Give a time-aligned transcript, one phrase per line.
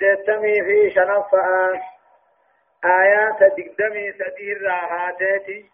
[0.00, 1.80] سدتمي في شنفة
[2.84, 5.64] آيات دقدمي سدير راهاتي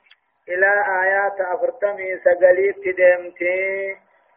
[0.49, 0.71] إلى
[1.03, 3.97] آيات أفرتمي سقليت دمتي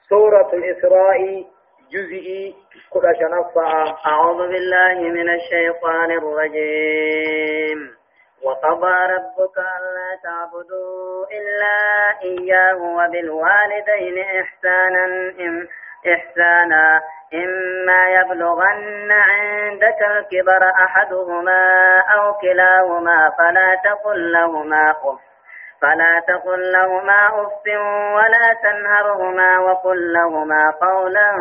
[0.10, 1.46] سورة الإسراء
[1.91, 2.55] جزئي
[2.89, 7.96] كل شنفة أعوذ بالله من الشيطان الرجيم
[8.44, 11.78] وقضى ربك ألا تعبدوا إلا
[12.24, 15.34] إياه وبالوالدين إحسانا
[16.14, 17.02] إحسانا
[17.34, 21.61] إما يبلغن عندك الكبر أحدهما
[22.00, 25.19] أو كلاهما فلا تقل لهما أف
[25.82, 27.65] فلا تقل لهما أف
[28.15, 31.32] ولا تنهرهما وقل لهما قولا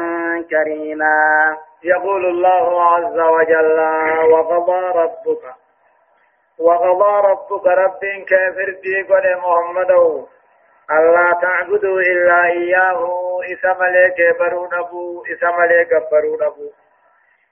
[0.51, 1.57] كريما.
[1.85, 3.81] يقول الله عز وجل
[4.33, 5.45] وقضى ربك
[6.59, 9.91] وقضى ربك رب كافر دي محمد
[10.91, 13.01] ألا تعبدوا إلا إياه
[13.53, 16.71] إسم لك برون أبو إسم لك برون أبو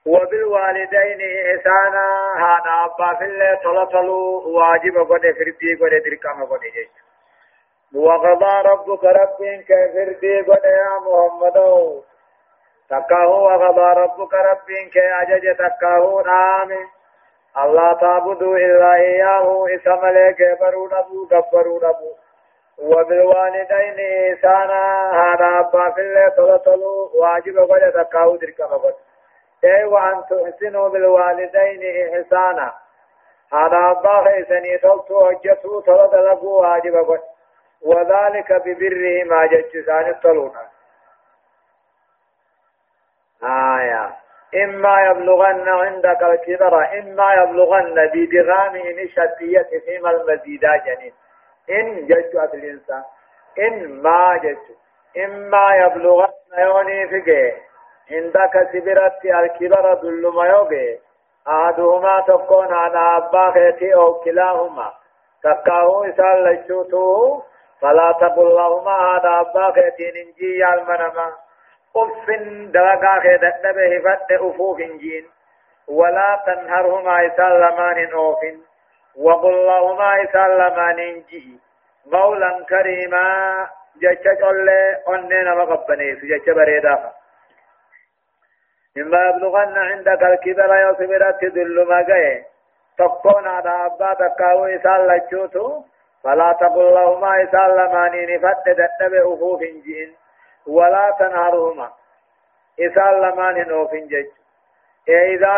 [0.06, 6.88] وبالوالدين إحسانا هانا أبا في الله طلطلوا واجب قد فردي قد دركام قد جيش.
[7.95, 11.57] وقضى ربك رب كافر دي قد يا محمد.
[12.90, 16.84] تكاه وقضى ربك رب كأجج تكاه نامه
[17.64, 22.10] الله تعبدوا إلا إياه إسم لك برون أبو كبرون أبو
[22.79, 23.96] وبالوالدين
[24.32, 25.10] إحسانا.
[25.13, 28.95] هذا أبا في الله تلطلوا واجب قد تكاو دركم قد
[29.65, 32.74] أي وأن تحسنوا بالوالدين إحسانا.
[33.52, 37.21] هذا أبا خيسني تلطوا حجتوا تلطلقوا واجب قد
[37.82, 40.69] وذلك ببره ما ججسان الطلونا
[43.43, 44.16] آية.
[44.65, 51.13] إما يبلغن عندك الكبر إما يبلغن بدغام إن الشدية فيما المزيد جنين.
[51.70, 53.02] إن جدت الإنسان
[53.59, 54.76] إن ما جدت
[55.24, 57.54] إما يبلغن يوني فيك
[58.10, 60.98] عندك سبرت الكبر دل ما يوغي
[61.48, 64.92] أحدهما تكون على أبا خيتي أو كلاهما
[65.42, 67.42] تكاهو إسال لشوتو
[67.80, 71.32] فلا تقل لهما هذا أبا خيتي ننجي المنما
[71.96, 72.30] أف
[72.74, 75.26] دلقا خيدت نبه فت أفوف جين
[75.88, 78.58] ولا تنهرهما إسال لمان أوفن
[79.16, 81.60] وقل لهما إسلمان جي
[82.12, 83.27] قولا كريما.
[84.03, 86.15] جچ چولے أننا مقبني.
[86.15, 87.12] جچ بريدا.
[88.99, 92.44] إما يبلغن عندك الكبر يصبرت تدل ما جاي
[92.99, 95.83] تقون على أبا تكاو إسال لجوتو
[96.25, 100.16] فلا تقل لهما إسلمان نفت دتب أفوف جين
[100.66, 101.93] ولا تنهرهما.
[102.81, 104.28] إسلمان أوف جج
[105.09, 105.56] إذا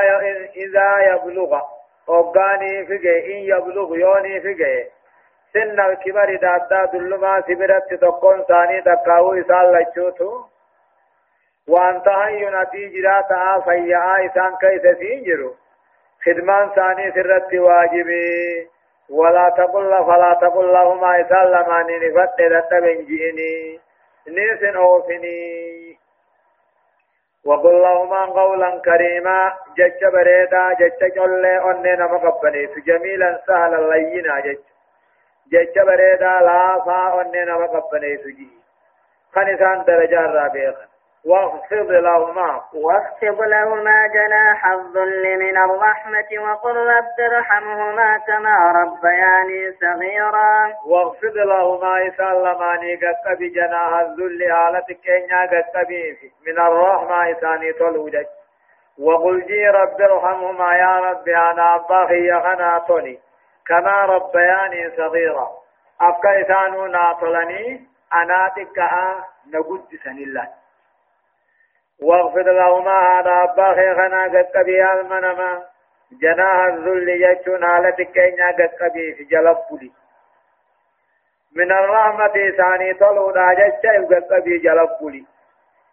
[0.57, 1.78] إذا يبلغ
[2.09, 4.87] وقاني فيجي إن يبلغ يوني فيجي
[5.53, 10.45] سن الكبر دادا دلما سبرت تقون ثاني تقاو إسال لجوتو
[11.69, 15.55] وأنت هاي ينتي جراتا فيا إسان كيس سينجرو
[16.25, 18.69] خدمان ثاني سرت واجبي
[19.11, 23.81] ولا تقل فلا تقل لهما إسال لماني نفت دتبن جئني
[24.29, 25.39] نيسن أوفني
[27.47, 34.59] وقل لهما قولا كريما جج بريدا جج جل أننا مقبني جميلا سهلا لينا جج.
[35.53, 38.49] جج بريدا لا فا أننا مقبني سجي
[39.35, 40.88] خنسان درجة رابيخا
[41.27, 50.73] واخفض لهما واخفض لهما جناح الذل من الرحمة وقل رب ارحمهما كما ربياني صغيرا.
[50.87, 55.91] واخفض لهما إسالماني قد جناح الذل آلتك إنيا قد
[56.47, 58.29] من الرحمة إساني طلوجك
[58.99, 63.19] وقل جي رب ارحمهما يا رب أنا أباخي يغنى طلي
[63.67, 65.51] كما ربياني صغيرا.
[66.01, 67.81] أبقى إسانو ناطلني
[68.15, 69.25] أنا تكا
[69.55, 70.49] نقد سن الله.
[72.03, 75.63] واغفر لهما هذا أبا خيخنا قد قبي ألمنما.
[76.23, 79.93] جناح الذل يجون على تكينا قد قبي في جلب بلي
[81.57, 85.25] من الرحمة ثاني طلو ناجت قد قبي جلب بلي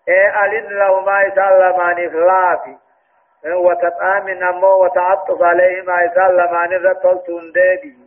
[0.07, 2.77] إيه ألن لهما يسلمان إخلافي
[3.45, 7.97] وتتآمن أمو وتعطف عليهما يسلمان الرطل ديبي.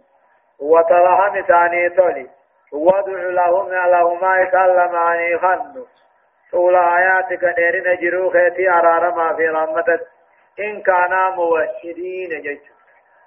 [0.61, 2.31] وترحم ثاني طلي.
[2.73, 5.87] وادع لهم لهما يسلمان خنو.
[6.53, 10.01] طول آياتك ديرنا جرو خيتي أرارا ما في رحمتك
[10.61, 12.61] إن كانا موحدين جيش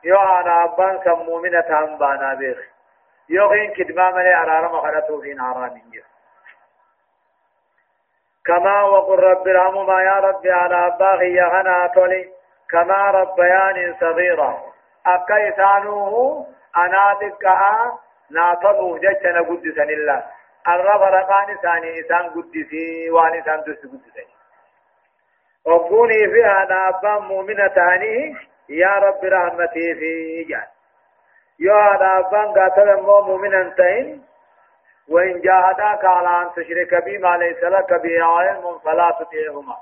[0.03, 2.57] يو أنا أبان سمو من تام بانا بيخ
[3.29, 6.03] يو غين كدما ملي أرارا ما خلطو فين عرام جيش
[8.45, 12.29] كما وقل رب العمما يا رب على أباغي يغنى تولي
[12.69, 14.62] كما ربياني صغيرا
[15.06, 16.47] أكيسانوه
[16.77, 17.91] أنا دكا
[18.31, 20.24] ناطبو جيش نقدسن الله
[20.68, 24.28] الرب رقان ثاني إنسان قدسي وان إنسان دس قدسي
[25.66, 28.36] وقوني في هذا أبا مؤمنة تاني
[28.69, 30.68] يا رب رحمتي في جان
[31.60, 34.25] يا هذا أبا قاتل مؤمنا تين
[35.10, 39.78] وإن جاهداك على أن تشرك بي ما ليس لك به علم فلا تطيعهما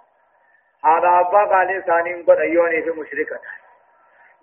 [0.85, 3.39] هذا أبا قال ثاني قد أيوني في مشركة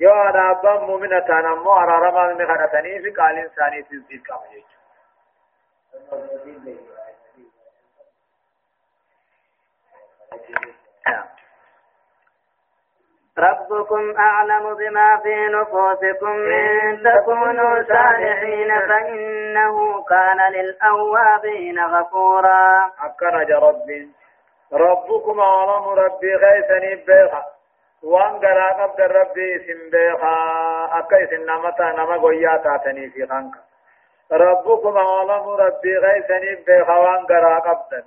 [0.00, 4.62] يا هذا أبا مؤمنة تانا مو أرارما من خنتني في قال ثاني في الزيد كامل
[13.38, 22.92] ربكم أعلم بما في نفوسكم إن تكونوا صالحين فإنه كان للأوابين غفورا.
[23.00, 24.10] أكرج ربي.
[24.72, 27.42] ربكم أعلم ربي غيثني بيخا.
[28.02, 30.36] وان قرا قبد ربي اسم بيخا
[30.92, 33.65] أكا اسم نمتا نما قويا تاتني في خانك.
[34.32, 38.04] ربكم أعلم ربي غيثني بيخا وان قرا قبد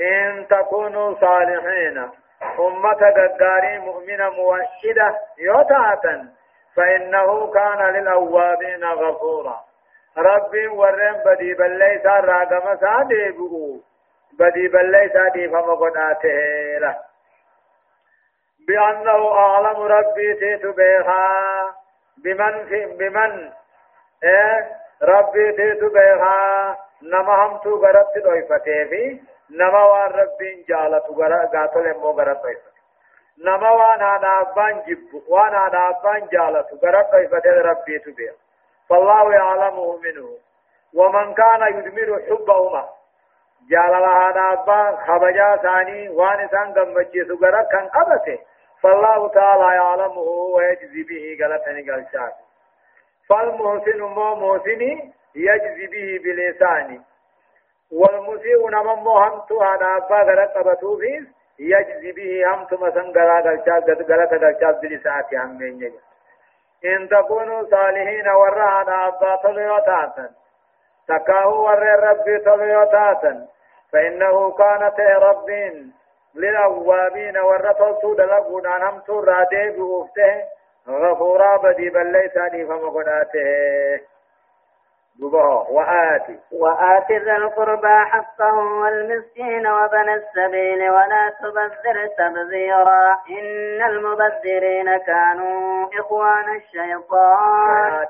[0.00, 2.10] إن تكونوا صالحين.
[2.58, 6.28] أمة قداري مؤمنة موحدة يوتاتا.
[6.76, 9.60] فإنه كان للأوابين غفورا.
[10.18, 13.80] ربي ورم بدي بلي سار راقم ساديبه
[14.38, 16.96] بدي بلي سادي فمقناته له
[18.68, 21.74] بأنه أعلم ربي تيت بها
[22.24, 23.52] بمن في بمن؟
[24.24, 29.20] إيه؟ ربي تيت بها نما هم تو غرت دويفته في
[29.50, 32.72] نما وان ربين جالت غرا غاتل مو غرت دويفته
[33.44, 38.32] نما وان أنا ابان جب وان أنا ابان جالت غرت دويفته ربي تبه
[38.88, 40.28] فالله يعلمه منه
[40.94, 42.88] ومن كان يدمر حبهما
[43.70, 48.38] جالل هذا ابا خبجا ثاني وان سان غمجي سغرا كان قبته
[48.82, 52.34] فالله تعالى يعلمه ويجزي به غلطني غلطات
[53.28, 57.00] فالمحسن مو محسني يجزي به بلسانه
[57.92, 61.24] والمسيء نمم همتو هذا أبا غلط قبطو فيس
[61.58, 65.92] يجزي به همتو مسن غلا غلطات غلط غلطات بلسانه هم من
[66.84, 70.30] إن تكونوا صالحين ورا هذا أبا طليوتاتا
[71.08, 73.46] تكاهو ور ربي طليوتاتا
[73.92, 75.50] فإنه كانت رب
[76.34, 80.44] للأوابين ورطلتو دلقون همتو رادي بوفته
[80.88, 82.32] غفورا بدي بل ليس
[82.68, 84.00] فمقناته
[85.20, 87.12] دبها وآتي وآت.
[87.12, 93.18] ذا القربى حقه والمسكين وبن السبيل ولا تبذر تبذيرا.
[93.30, 98.06] إن المبذرين كانوا إخوان الشيطان.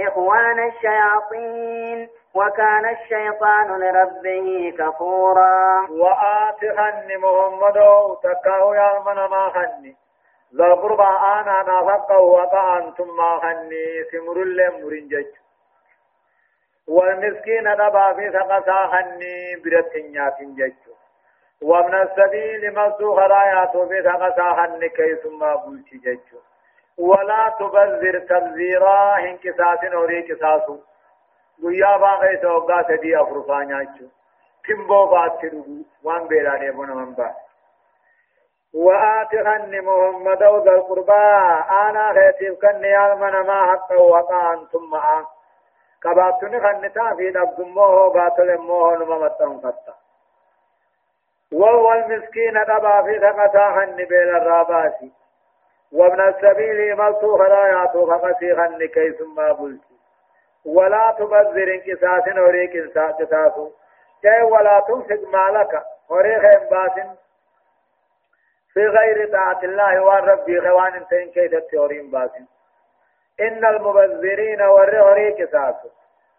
[0.00, 2.08] إخوان الشياطين.
[2.34, 5.86] وكان الشيطان لربه كفورا.
[5.90, 7.78] وآت خن محمد
[8.22, 9.96] تكاو يا من ما خني
[10.56, 15.34] ذا القربى آنا نافقه وطعنتم ما خني سمر اللي جج.
[16.88, 20.94] والمسكين دبا في ثقسا خني برتنيات ججو
[21.62, 26.40] وابن السبيل مسو خرايات في ثقسا خني كي ثم بلتي ججو
[26.98, 30.78] ولا تبذر تبذيرا انكساس نوري كساسو.
[31.62, 34.04] گویا باغی توقع سدی افرفانیا چو
[34.64, 35.64] تنبو بات تدو
[36.02, 37.30] وان بیرانی بنا من با
[38.74, 41.12] وآت خن محمد وذا القربى.
[41.70, 45.24] آنا خيتيب كن يال من ما حق وقان ثم آن
[46.04, 49.94] قباتني خنتا في نبض موه قاتل موه نممتهم فتا.
[51.52, 55.12] وهو المسكين دبا في ثقتا خن بين الراباسي.
[55.92, 59.96] وابن السبيل ملتو خلاياتو فقسي خن كي ثم بلتي.
[60.64, 63.54] ولا تبذر انكساس وريك انكساس
[64.22, 65.82] كي ولا تنفق مالك.
[66.10, 66.92] وريخ انباس
[68.80, 72.46] في غير طاعة الله والرب غوان انتين كيد التورين باسن
[73.40, 75.88] إن المبذرين والرغري كساسو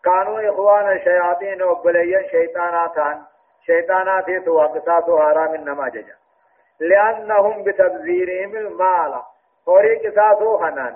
[0.04, 3.22] كانوا إخوان الشياطين وبليا شيطاناتان.
[3.66, 6.16] شيطانات توقساسو حرام النما ججا.
[6.80, 9.22] لأنهم بتبذيرهم المال.
[9.68, 10.96] وري كساسو خنان.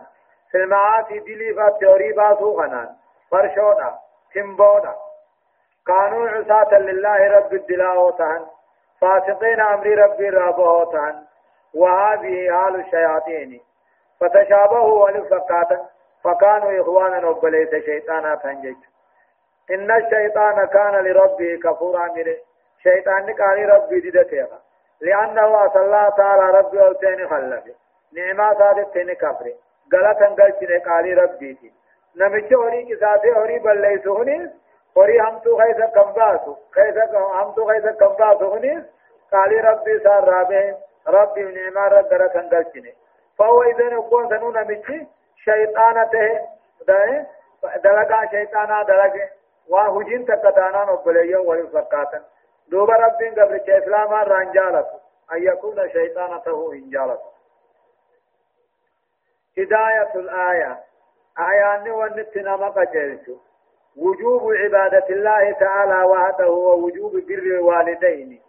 [0.52, 2.90] في المعاصي دلي فالتوري باسو خنان.
[3.32, 3.96] فرشونا
[4.34, 4.96] تنبونا
[5.88, 8.46] كانوا عساة لله رب الدلاء تهن.
[9.02, 11.35] فاسقين أمر ربي رابه تهن.
[11.76, 13.62] وهذه حال الشياطين.
[14.20, 15.86] فتشابهوا ولفقاتا
[16.24, 18.76] فكانوا إخوانا وبليس شيطانا تنجج
[19.72, 22.38] إن الشيطان كان لربه كفورا مره.
[22.84, 24.60] شيطان قال ربي ددتها
[25.02, 27.76] لأنه أصلى تعالى ربي ألتين خلفه.
[28.14, 29.54] نعمة صادتين كفره.
[29.94, 31.72] غلطا قلتين قال ربي
[32.16, 34.50] نمچ هوري كساته هوري بلليسو هنيس
[34.98, 38.84] هوري همتو خيسا كمباسو خيسا همتو خيسا كمباسو هنيس
[39.32, 40.78] قال ربي سار رابه.
[41.08, 42.94] ربي نعمة رد كنگلچنه
[43.38, 44.88] فهو إذن يكون سنو نمچ
[45.46, 46.40] شيطانته
[46.88, 47.28] ده
[47.84, 49.30] دلقا شيطانا دلقه
[49.70, 52.24] وهجين تكتانا نبليا ويفقاتا
[52.68, 54.88] دوبا ربين قبل إسلاما رانجالت
[55.34, 57.22] أن يكون شيطانته إن جالت
[59.58, 60.80] هداية الآية.
[61.40, 63.38] آيان ونتنا مقجلت
[63.98, 68.42] وجوب عبادة الله تعالى وحده ووجوب بر الوالدين.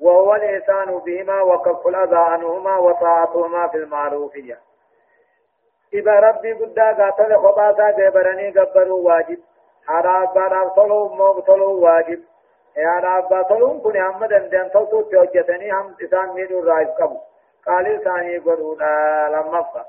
[0.00, 4.58] وهو الإحسان بهما وكف الأذى عنهما وطاعتهما في المعروفية.
[5.94, 9.38] إذا ربي قد قاتل خباتا جبرني قبروا واجب.
[9.86, 12.22] حرا أبا طلو موق طلو واجب.
[12.76, 17.18] يا أبا طلو كن هم دندن توتو توجتني هم إسان ميدو رايف قبو.
[17.66, 19.84] قال ثاني قرونا لما فا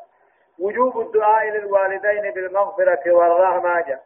[0.59, 3.81] وجوب الدعاء للوالدين بالمغفرة والرحمة.
[3.81, 3.99] جا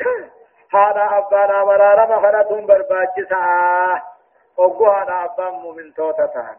[0.76, 4.15] هذا أبانا ورارم خلتهم برباجسا.
[4.56, 6.56] وقوها أبا مؤمن توتتان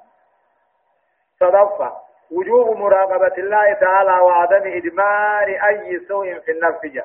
[1.39, 1.93] صدفة
[2.31, 7.03] وجوب مراقبة الله تعالى وعدم إدمار أي سوء في النفس جا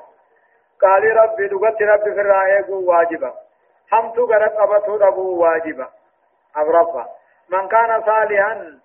[0.81, 3.33] قال ربي لغت ربي في الرأي واجبا
[3.91, 5.87] حمت قرق أبته أبو واجبا
[6.57, 7.09] أغرفا
[7.49, 8.79] من كان صالحا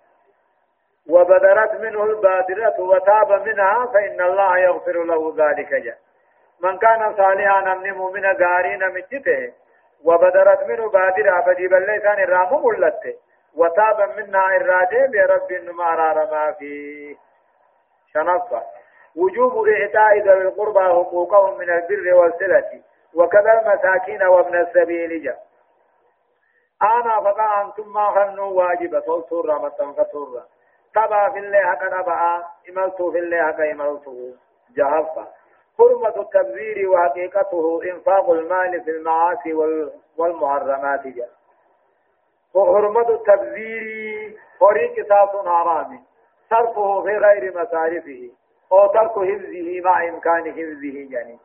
[1.09, 5.95] وبدرت منه البادرة وتاب منها فإن الله يغفر له ذلك جا
[6.59, 9.53] من كان صالحا نمني مؤمن غارين مجته
[10.03, 13.15] وبدرت منه بادرة فجيب الله كان الرام ملته.
[13.55, 17.15] وتاب منا الراجع برب ما ما فيه.
[18.13, 18.63] شنصة.
[19.15, 22.81] وجوب إعطاء ذوي القربى حقوقهم من البر والصلة
[23.13, 25.39] وكذا المساكين وابن السبيل جاء
[26.81, 30.45] أنا فقا أنتم ما خنوا واجبة صلصورة متنفتورة
[30.95, 34.31] تبا في الله حق نبعا إملتو في الله حق إملتو
[34.75, 35.27] جهفة.
[35.79, 39.53] حرمة التبذير وحقيقته إنفاق المال في المعاصي
[40.17, 41.07] والمحرمات.
[41.07, 41.29] جاء
[42.53, 46.03] وحرمة التبذير فريق ساس حرام
[46.49, 48.29] صرفه في غير مصارفه
[48.71, 51.39] أو ترك حفظه مع إمكان حفظه يعني.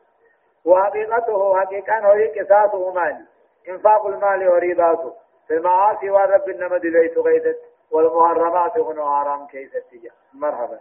[0.65, 3.25] وحقيقته حقيقة هو قصاصه مال.
[3.69, 5.13] إنفاق المال وريباته
[5.47, 7.59] في المعاصي والرب إنما دليت غيثت
[7.91, 10.79] والمحرمات هنا حرام كيست مرحبا.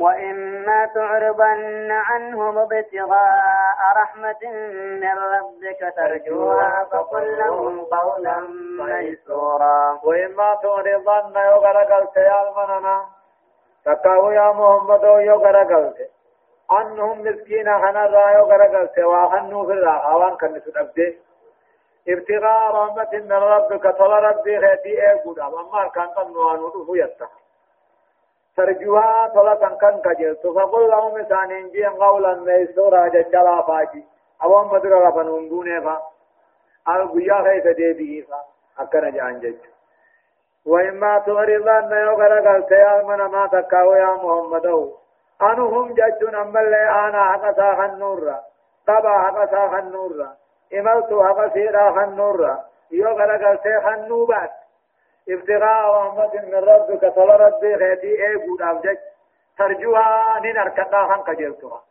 [0.00, 4.50] وإما تعرضن عنهم ابتغاء رحمة
[5.02, 8.38] من ربك ترجوها فقل لهم قولا
[8.78, 10.00] ميسورا.
[10.04, 13.04] وإما تعرضن يغرقلت يا المننا.
[13.84, 16.10] تكاو يا محمد يغرقلت.
[16.72, 20.60] أنهم مسكين خنا يغرقلت وأخنوا في الراحة وان كان
[22.08, 26.08] ابتغاء رحمة من ربك طل ربي خيتي إيه قد أما كان
[26.50, 27.30] عنه يتخ
[28.58, 34.02] ترجوها طلقا كان كجلت فقل لهم سانين جين قولا ميسورا ججلا فاجي.
[34.42, 35.96] أو مدر رفن هندونه فا.
[36.88, 38.40] أو قيا خيس ديبه فا.
[38.82, 39.62] أكنا جان جج.
[40.66, 44.66] وإما تغرضان يغرق التيال من ما تكاو يا محمد.
[45.42, 48.34] أنهم ججون أما اللي أنا حق ساخ النور
[48.86, 50.26] طبع حق ساخ النور
[50.74, 52.56] إملت حق سيرا النور
[52.90, 54.50] يغرق التيخ النوبات
[55.30, 58.98] ابتغاء رحمة من ربك صلى ربي غيتي ايقو دابجك
[59.58, 61.82] ترجوها ننركتا هم كجلتها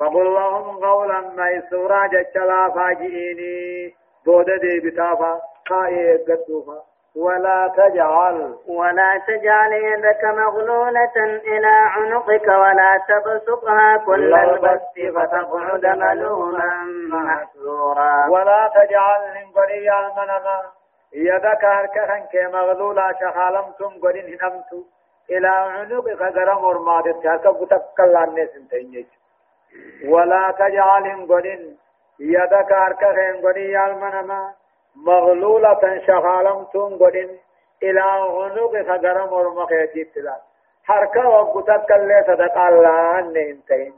[0.00, 3.94] فقل لهم قولا ميسورا جتلا فاجئيني.
[4.26, 5.40] بود دي بتافا.
[5.68, 6.82] خائي قدوفا.
[7.16, 8.54] ولا تجعل.
[8.68, 19.20] ولا تجعل يدك مغلولة إلى عنقك ولا تبسطها كل البسط فتقعد ملوما محسورا ولا تجعل
[19.34, 20.62] من قرية المنما
[21.14, 24.82] يدك هركخن كي مغلولا شخالمتم قرين هنمتو.
[25.30, 29.08] إلى عنقك غرم ورمادت هركا بتكلا الناس انتينيك
[30.04, 31.78] ولا تجعل قرين
[32.20, 34.54] يدك هركخن قرين يالمنما
[34.96, 37.30] مغلولة شخالمتم قرين
[37.82, 39.66] إلى عنقك غرم
[40.14, 40.36] تلا
[40.86, 43.94] هركا وبتكلا صدق الله أن انتين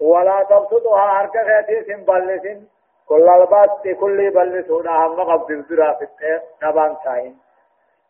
[0.00, 2.58] ولا تبسطها هركا خيتي سنبلسن
[3.08, 6.06] كل البات كل بل سونا هم قبض الزرا في
[6.62, 7.38] نبان تاين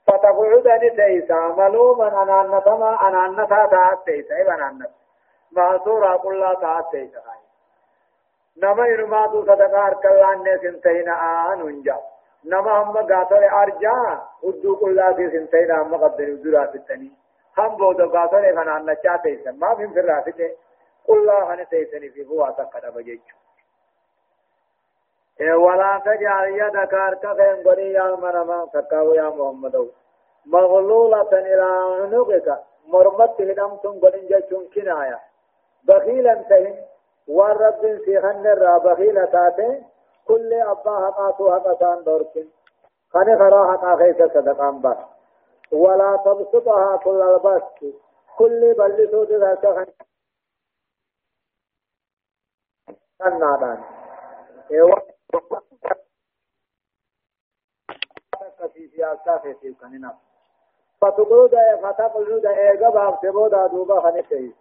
[0.07, 4.91] فتقعد أن تيسا ملوما أنا أنتما أنا أنتا تاعت تيسا إبن أنت
[5.53, 7.21] معصورا قل لا تاعت تيسا
[8.57, 11.99] نما إنما تو صدقا أركلا أني سنتين آن انجا
[12.45, 17.17] نما هم قاتل أرجا ودو قل لا سنتين هم قبض الزرا في التنين
[17.59, 20.51] هم بودو قاتل فنا أنتا تيسا ما في فرافته
[21.09, 23.37] قل لا هن تيسني في هو أتقنا بجيجو.
[25.41, 29.91] ولا تجعل يدك ارتفع قري يا المنما تكاو يا محمد
[30.47, 31.69] مغلولة إلى
[32.01, 35.21] عنقك مرمت هدمتم قرن جشون كناية
[35.85, 36.77] بخيلا تهم
[37.29, 39.83] والرب سيخن الرا بخيلة تاتي
[40.27, 42.47] كل أبا حقاتو حقاتان دوركن
[43.13, 44.97] خاني خرا حقا خيس صدقان بس
[45.73, 47.79] ولا تبسطها كل البسط
[48.39, 49.87] كل بلسو ذلك خن
[53.19, 53.79] كنادان
[58.73, 60.19] في سياسة في سيكننا
[61.01, 61.51] فتقعد
[61.83, 64.55] فتقعد إيجا بافتبودا دوبا خنكيس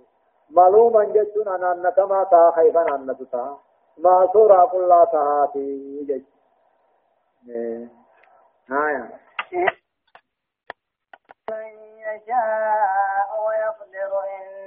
[0.50, 3.16] معلوما جتون أن ما تا خيفا أن
[3.98, 6.26] ما سورة قل لا تهاتي جت
[8.72, 9.20] آية
[11.50, 14.12] من يشاء ويقدر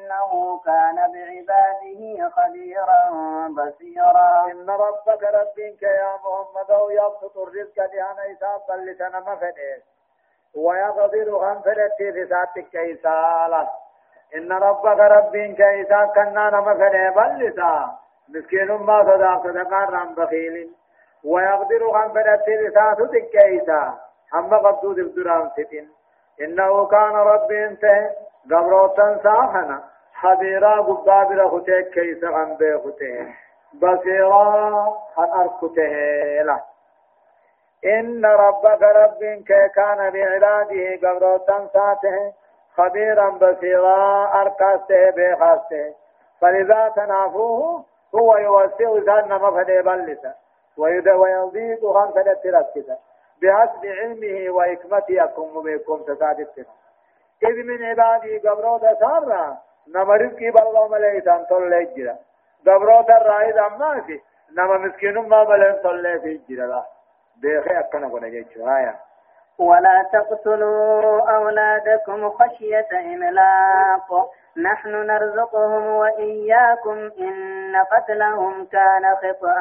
[0.06, 3.00] إنه كان بعباده خبيرا
[3.48, 4.46] بصيرا.
[4.52, 9.82] إن ربك ربك يا محمد يبسط الرزق لأنا إساب بل لسنما فديس
[10.56, 13.68] ويقدر هم فدتي في ساتك كيسالة
[14.36, 17.54] إن ربك ربك إساب كنا نما فدي بل
[18.28, 20.70] مسكين ما صدق صدقان رام بخيل.
[21.24, 23.98] ويقدر هم فدتي في ساتك كيسا
[24.34, 25.90] هم قدو دبدران ستين.
[26.40, 27.84] إنه كان ربي انت.
[28.50, 29.95] قبروتا ساحنا.
[30.20, 33.34] خبيرا قبابر ختيك كيس عن بيخته
[33.74, 35.94] بصيرا عن أركته
[36.42, 36.60] له
[37.84, 39.42] إن ربك رب
[39.74, 42.32] كان بعباده قبروتا ساته.
[42.76, 45.94] خبيرا بصيرا أركاسته بيخاسته
[46.40, 50.34] فلذا تنافوه هو يوسع ذان مفدي بلسا
[50.76, 52.98] ويضيق خمسة تركسا
[53.42, 56.64] بحسب علمه وحكمته يكون بكم تسادتنا
[57.42, 59.56] إذ من عبادي قبروت سارا
[59.94, 62.16] نما رزقي بالله مليسان طلع جرا
[62.66, 64.22] قبروت الرائد أماسي
[64.56, 66.84] نما مسكين ما ملين طلع في جرا
[67.36, 68.94] بيخي أكنا قنا جيتشو آية
[69.58, 79.56] ولا تقتلوا أولادكم خشية إملاق نحن نرزقهم وإياكم إن قتلهم كان خطأ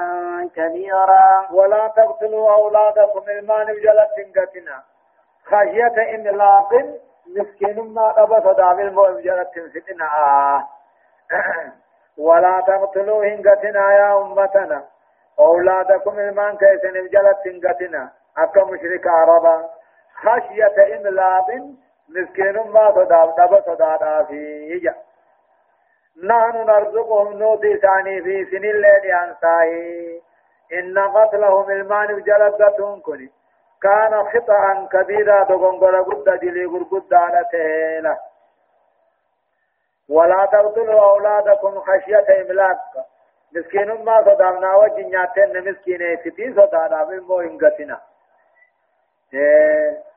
[0.55, 4.07] كبيرا ولا تقتلوا أولادكم المان بجلة
[5.45, 6.69] خشية إملاق
[7.27, 8.25] مسكين ما
[9.73, 10.09] فتنا.
[12.17, 14.83] ولا تقتلوا هنقتنا يا أمتنا.
[15.39, 16.97] أولادكم المان كيسن
[18.37, 19.69] أكا مشرك عربا.
[20.15, 20.75] خشية
[22.09, 24.91] مسكين ما صداب دب صدادا في
[26.23, 29.05] نحن نرزقهم نوتي ثاني في سن الليل
[30.73, 32.99] إن قتلهم المان جلدتهم
[33.85, 38.17] كان خطأ كبيرا دغنغر قد دلي قد على تهيلا
[40.09, 42.79] ولا تقتلوا أولادكم خشية إملاق.
[43.55, 47.97] مسكين ما صدامنا وجنياتين مسكين فتي صدانا من مو إنغتنا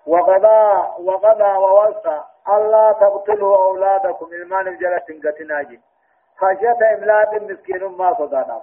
[0.07, 0.63] وقضى
[1.07, 2.19] وقضى ووصى.
[2.55, 5.81] ألا تقتلوا أولادكم إلمان الجلة تنقتناجي
[6.37, 8.63] خشية إملاق مسكين ما صدانا.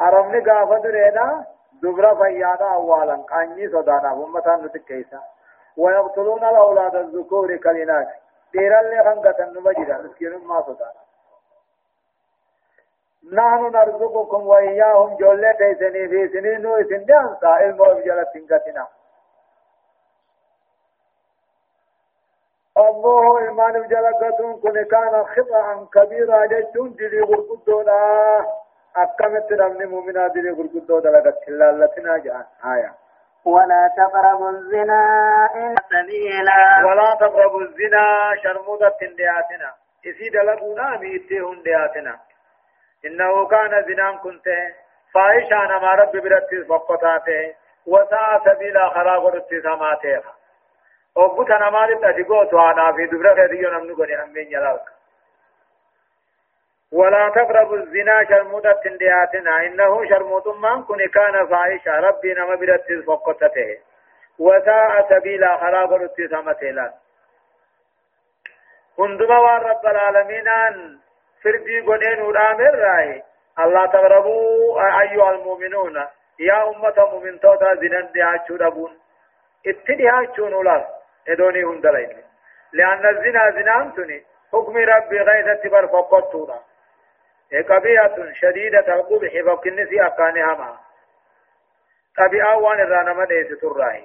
[0.00, 1.46] أرمني قافة درينا
[1.82, 5.20] دبرا فيادا أولا قاني صدانا أمتان نتكيسا
[5.76, 8.08] ويقتلون الأولاد الذكور كالإناث
[8.52, 11.00] ديرا خنقة النمجرة مسكين ما صدانا
[13.32, 18.86] نحن نرزقكم وإياهم جولة تيسني في سنين وإسن دانسا الموت جلة تنقتنا
[22.78, 28.00] الله إيمان جلقتون كن كان خطأ كبيرا جتون دلي غرقدونا
[29.02, 32.92] أكمت رمني مؤمنا دلي غرقدو دلقت كلالتنا جان آية
[33.44, 35.02] ولا تقربوا الزنا
[35.54, 36.86] إن سبيلا.
[36.86, 38.04] ولا تقربوا الزنا
[38.42, 39.70] شرمودة دياتنا.
[40.06, 42.18] إسي دلقونا ميتيهن دياتنا.
[43.06, 44.44] إنه كان زنا كنت.
[45.14, 47.54] فاحشا ما رب برتي فقطاته.
[47.86, 50.22] وساء سبيلا خراغ رتي سماته.
[51.16, 54.99] وقت أنا مالي تدقو توانا في دبرة خيريو نمنو قني أمين يلاك.
[56.92, 59.66] ولا تقربوا الزنا شرمودة تندياتنا.
[59.66, 63.78] إنه شرمود من كن كان فاحشا ربي نما برت فقطته.
[64.38, 66.90] وساء سبيلا خراغ رتي سمته
[68.98, 70.48] هندما رب العالمين
[71.42, 73.22] فردي قنين ورامر راي
[73.58, 75.96] الله تقربوا أيها المؤمنون.
[76.38, 78.98] يا أمة مؤمن توتا زنا دعاتشو ربون.
[79.66, 80.84] اتدعاتشو نولاس.
[81.28, 82.22] إدوني هندلين.
[82.72, 84.22] لأن الزنا زنا تني.
[84.52, 86.58] حكم ربي غير تبر فقطونا.
[87.68, 90.76] قبيعة شديدة القبح فكنسي أكانها ما
[92.18, 94.04] قبيعة وان الرانما ديس تراهي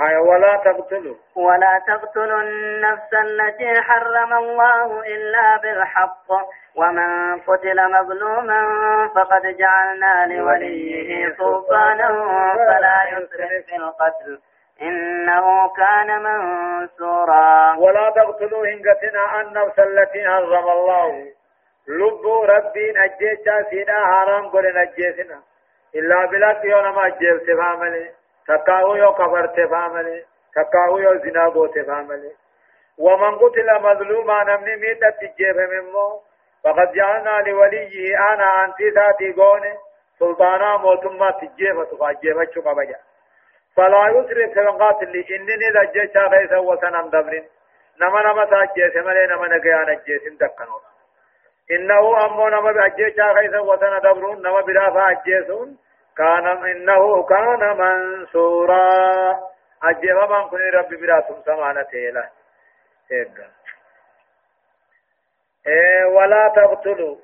[0.00, 1.14] آية ولا تقتلوا.
[1.36, 6.26] ولا تقتلوا النفس التي حرم الله إلا بالحق.
[6.76, 8.60] ومن قتل مظلوما
[9.14, 12.08] فقد جعلنا لوليه سلطانا
[12.54, 14.40] فلا يسرف في القتل.
[14.82, 17.76] إنه كان منصورا.
[17.78, 21.26] ولا تقتلوا هنقتنا النفس التي حرم الله.
[21.88, 25.42] لب ربي نجيشا سينا حرام قل نجيسنا
[25.94, 28.10] إلا بلا يوم ما أجيب سفامله
[28.48, 30.22] تكاو يو كفرت فامله
[30.54, 32.32] تكاو يو زنا غوت فامله
[32.98, 36.20] ومن قتل مظلوما نمني ميتا تجيب ممو
[36.64, 39.74] فقد جعلنا لوليه أنا أنت ذاتي غوني
[40.18, 42.98] سلطانا موتما تجيب تفاجيب شو قبجا
[43.76, 47.44] فلا يسرف القاتل إنني لجيشا غيثا وسنم دبرين
[48.00, 50.93] نما نما ساجيس ملي نما نقيان الجيس دكنون
[51.70, 55.78] إنه أمو نما بأجيشا غيثا وسن دبرون نما برافا أجيسون
[56.16, 59.54] كان إنه كان منصورا.
[59.82, 62.30] أجيب من كن ربي براتم سمانة تيلا.
[65.66, 67.16] إيه ولا تقتلوا.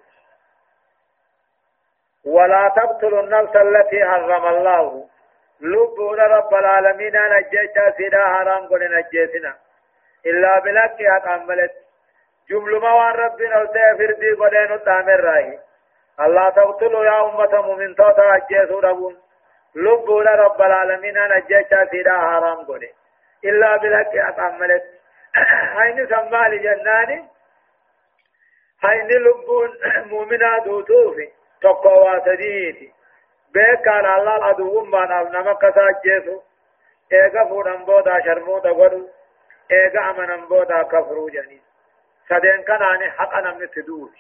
[2.24, 5.08] ولا تقتلوا النفس التي حرم الله.
[5.60, 9.56] لبون رب العالمين نجيشا سيدا حرام قل نجيسنا.
[10.26, 11.72] إلا بلك أكملت
[12.50, 15.58] جمل ما وان ربنا وتغفر دي قدين التامر راهي
[16.20, 19.16] الله تقتلوا يا أمة مؤمن توتا أجيسوا ربون.
[19.74, 22.88] لبون رب العالمين نجيشا سيدا حرام قل
[23.44, 24.84] إلا بلك أكملت
[25.78, 27.28] هين سمالي جناني.
[28.84, 29.70] هين لبون
[30.06, 31.28] مؤمنا دوتوفي
[31.62, 32.92] تقوى سديتي
[33.54, 36.40] بكان الله العدو ما كساجيسو
[37.12, 39.08] ايغا فودن بودا شرمودا غدو
[39.72, 41.60] ايغا امنن بودا كفرو جني
[42.30, 44.10] سدين كان اني حق نمن تدور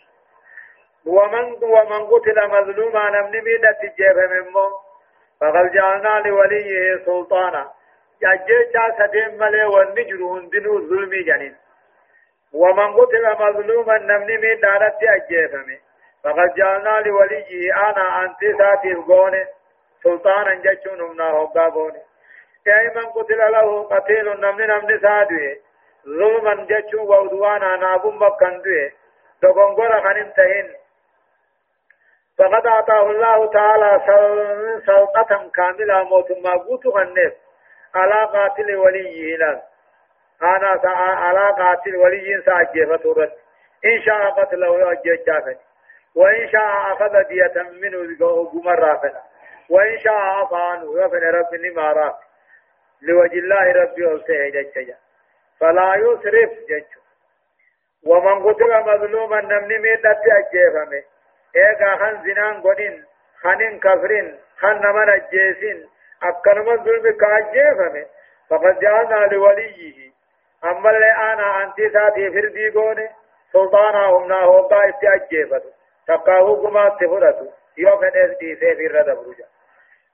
[1.06, 1.44] ومن
[1.74, 4.66] ومن قتل مظلوما نمن ميدا تجيب ممو
[5.40, 7.70] فقد جعلنا لوليه سلطانا
[8.22, 11.56] جاجيشا سدين ملي والنجر هندنو ظلمي جنين
[12.52, 15.78] ومن قتل مظلوما نمن ميدا تجيب ممو
[16.24, 19.44] فقد جعلنا لوليه أنا أنت ساتي غوني
[20.02, 22.02] سلطانا جچون همنا هوغا غوني
[22.66, 25.56] دائما قتل له قتيل نمني نمني سادوه
[26.06, 28.90] ظلما جچون وعدوانا نابون مكان دوه
[29.42, 30.74] تغنغر خنين تهين
[32.38, 34.00] فقد أعطاه الله تعالى
[34.86, 37.32] سلطة كاملة موت ما قوت غنف
[37.94, 39.62] على قاتل وليه له
[40.42, 40.80] أنا
[41.16, 43.32] على قاتل وليه سأجيفة رد
[43.84, 45.58] إن شاء قتله أجيب جافت
[46.14, 48.16] وإن شاء أخذ دية منه
[48.52, 49.22] قمر رافنا
[49.70, 52.14] وإن شاء عفى عنه يفن رب لما راف
[53.02, 54.92] لوجه الله ربي أوسيه جج
[55.60, 56.84] فلا يسرف جج
[58.06, 61.02] ومن قتل مظلوما نمني ميتة أجيفمه
[61.56, 63.04] إيقا خن زنان قدين
[63.42, 65.88] خنين كفرين خن نمن أجيسين
[66.22, 68.06] أكنما الظلم كأجيفمه
[68.50, 70.10] فقد جعلنا لوليه.
[70.64, 73.08] أما اللي أنا أنت ساتي فردي قوني
[73.52, 75.72] سلطانا همنا هوقا استأجيفته
[76.06, 77.46] تقاهو كما تفرتو
[77.78, 79.44] يو فنس دي سي في رد بروجا.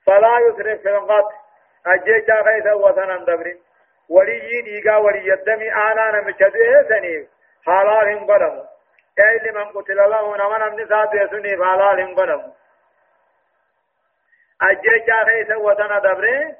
[0.06, 1.22] فلا يسرف في
[1.87, 3.59] أجيجا غيثا وثنا دبرين.
[4.08, 7.28] ولي ديغا ولي الدمي آنا نمشده سنيف
[7.66, 8.64] حلال هم قدم
[9.18, 12.42] أي لمن قتل الله نمن امن ساتي سنيف حلال هم قدم
[14.62, 16.56] أجيجا غيثا وثنا دبرين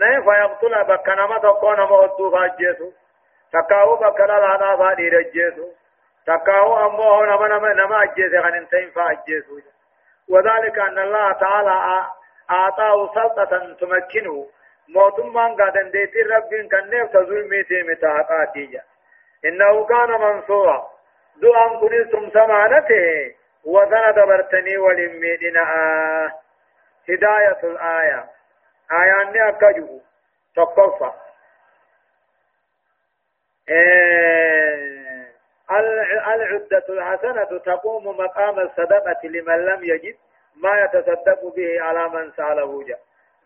[0.00, 2.92] نه فيقتل بكنما تقون مهدو فاجيسو
[3.52, 5.68] تقاهو بكنا لانا فادي رجيسو
[6.26, 9.44] تكاو أمو نما نما نما أجيز غن انتين فأجيز
[10.28, 12.06] وذلك أن الله تعالى
[12.50, 14.46] أعطاه سلطة تمكنه.
[14.88, 18.80] موتم من قادن ديتي رب كان نفس ظلمي متاقاتي
[19.44, 20.90] إنه كان منصورا
[21.36, 25.62] دو أن كنتم سمانته وذن دبرتني ولميدنا
[27.08, 28.24] هداية الآية
[28.92, 30.00] آية أني
[30.56, 31.10] تقفى
[36.34, 40.16] العدة الحسنة تقوم مقام الصدقة لمن لم يجد
[40.56, 42.98] ما يتصدق به على من سأله جاء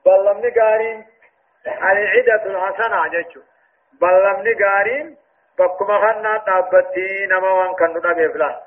[0.06, 1.06] بل لم نقارين
[1.66, 3.40] العدة الحسنة جتشو
[4.00, 5.16] بل لم نقارين
[5.58, 8.60] بكما خنا تابتي نما وان كان نبي فلا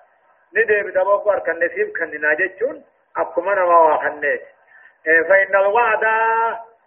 [0.56, 2.84] ندي بدبوك وار كان نسيب كان ناجتشون
[3.18, 4.42] أكما نما وخنيت
[5.06, 6.04] فإن الوعد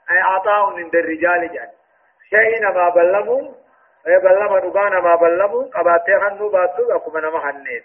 [0.09, 1.69] عطاء من الرجال جان
[2.31, 3.55] شيء نما بلمون
[4.07, 7.85] اي بلما دغانا ما بلمو قباتي خنو باتو اكو من ما حنين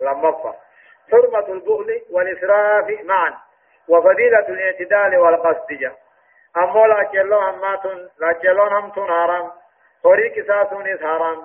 [0.00, 0.54] لما فا
[1.12, 3.34] حرمة البخل والإسراف معا
[3.88, 5.92] وفضيلة الاعتدال والقصد جا
[6.56, 9.52] أمو لا كيلو هماتون لا كيلو همتون حرام
[10.04, 11.44] طريق ساتون حرام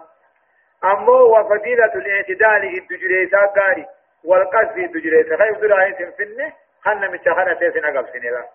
[0.83, 3.85] أمو وفضيلة الاعتدال الدجريسا قاري
[4.23, 8.45] والقصد الدجريسا خيف دراهي سنفنه خنا متخنة سيسن أقب سنلا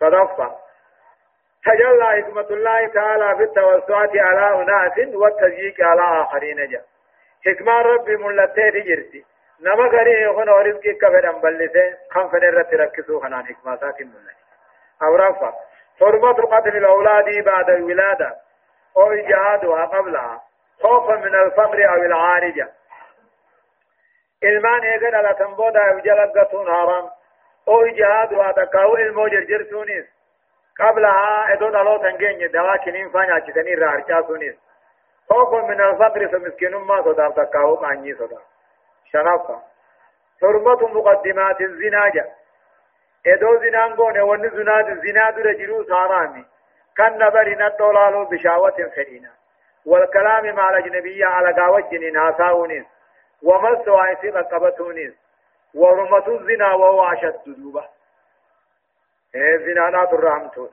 [0.00, 0.56] صدفة.
[1.64, 6.84] تجلى حكمة الله تعالى في التوسعات على أناس والتزييق على آخرين جاء
[7.46, 9.24] حكمة ربي ملتة تجرتي
[9.60, 14.43] نما غري يخون ورزقي كفر أنبلسة خم فنرة ركسو خنان حكمة سات ملتة
[15.02, 15.52] أو رفع
[16.00, 18.36] حرمة قتل الأولاد بعد الولادة.
[18.96, 20.40] أو إجهادها قبلها.
[20.82, 22.68] خوفا من الفقر أو العارجة.
[24.42, 27.10] ilmaan eegan alatan booda jalagatuun haram
[27.66, 30.04] oo ijahaadu takaa'u ilmoo jirjirtuunis
[30.78, 34.54] قبلها ادو دلو تنجين دوا كنين فانيا چتني رارچا سونيس
[35.28, 38.38] خوف من الفقر فمسكين ما صدا تكاو ماني صدا
[39.12, 39.62] شنافا
[40.40, 42.12] حرمة مقدمات الزنا
[43.26, 46.44] ادو زنان گونه ون زنا زنا در جرو سارامي
[46.96, 49.30] كان نبرنا الدولار بشاوة فدينا
[49.86, 52.84] والكلام مع الأجنبية على قاوة جنين هاساونيس
[53.42, 55.12] ومس وعيسي رقبتونيس
[55.74, 57.84] ورمة الزنا وهو أشد دوبة
[59.34, 60.70] إيه الزنا لا ترحمتون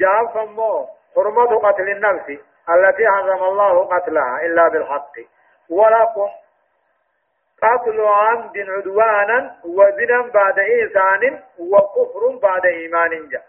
[0.00, 2.28] جاب فمو حرمة قتل النفس
[2.68, 5.12] التي حرم الله قتلها إلا بالحق
[5.70, 6.04] ولا
[7.62, 13.44] قتل عمد عدوانا وزنا بعد إيسان وكفر بعد إيمان جاء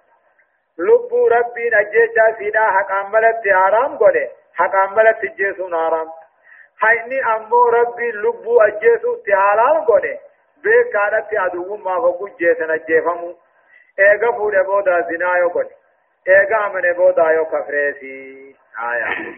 [0.78, 6.08] لب ربي نجيشا سيدا حق عملت حرام قوله حق عملت جيسون حرام
[6.80, 10.20] حيني أمو ربي لب أجيسو تحالال قوله
[10.64, 13.36] بيك كانت عدو ما فقو جيسن أجيفمو
[14.00, 15.70] ايغا فوده بودا زنا يو قوله
[16.28, 18.56] ايغا من بودا يو كفريسي
[18.92, 19.36] آية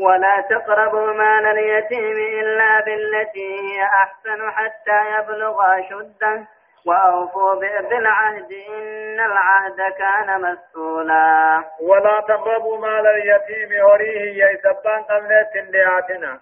[0.00, 6.44] ولا تقربوا مال اليتيم إلا بالتي هي أحسن حتى يبلغ أشده.
[6.86, 7.54] وأوفوا
[7.90, 11.64] بالعهد إن العهد كان مسؤولا.
[11.80, 16.40] ولا تقربوا مال اليتيم هريه يسبان قبل تندياتنا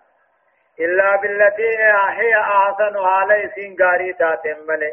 [0.80, 1.78] إلا بالتي
[2.18, 4.92] هي أحسن علي سنغاري تاتمني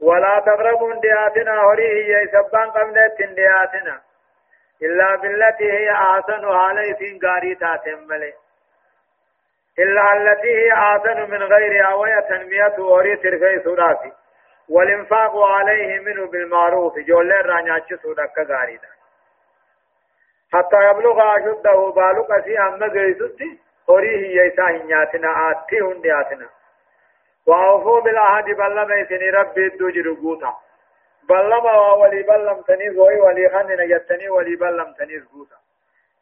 [0.00, 4.00] ولا تقربوا اندياتنا هريه يسبان قبل تندياتنا
[4.82, 8.32] إلا بالتي هي أحسن علي سنغاري تاتمني
[9.78, 14.12] إلا التي هي أحسن من غير أوية تنمية وري ترفي سرافي
[14.68, 18.88] والإنفاق عليه منه بالمعروف جول رانياتش سودك غاريدا
[20.52, 23.58] حتى يبلغ أشده بالك في أما غيثتي
[23.90, 26.48] أريه يسا هنياتنا آتي هندياتنا.
[27.46, 30.54] وأوفوا بالعهد بلما يسني ربي الدوجر قوتا.
[31.28, 35.56] بلما ولي بلم تنيز وي ولي خنن يتني ولي بلم تنيز قوتا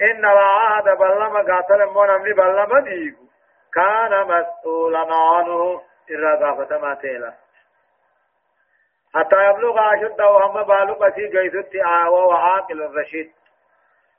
[0.02, 3.24] إن العهد بلما قاتل مونم بلما ديقو
[3.74, 5.80] كان مسؤولا عنه.
[6.12, 7.32] غافة ما تيلا.
[9.14, 13.32] حتى يبلغ أشده وهم بالغ في جيثت وهو عاقل الرشيد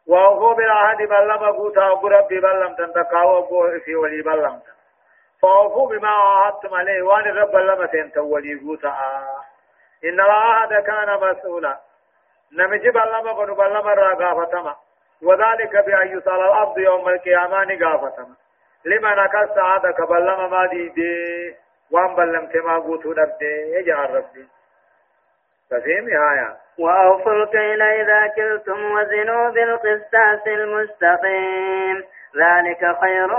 [0.07, 4.61] وهو بالعهد بلما قوتا بربي بلم تنتقاو في ولي بلم
[5.41, 7.01] فوفوا بما عاهدتم عليه.
[7.01, 8.93] وان الرب لما تنتولي قوتا.
[10.05, 11.77] إن العهد كان مسؤولا.
[12.53, 14.75] نمجي بلما قنو بلما راقافتما
[15.23, 18.35] وذلك بأن يسأل الأرض يوم القيامة نقافتما
[18.85, 21.55] لما نكس عادك بلما ما دي دي
[21.91, 23.75] وان بلمت ما قوتو نبدي.
[23.75, 24.47] يجعل ربي.
[25.71, 32.03] ففهم آية وأوفوا الكيل إذا كلتم وزنوا بالقسطاس المستقيم.
[32.37, 33.33] ذلك خير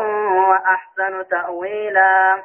[0.49, 2.43] وأحسن تأويلا.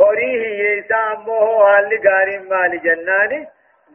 [0.00, 3.46] أريه يسامه هل قار مال جنان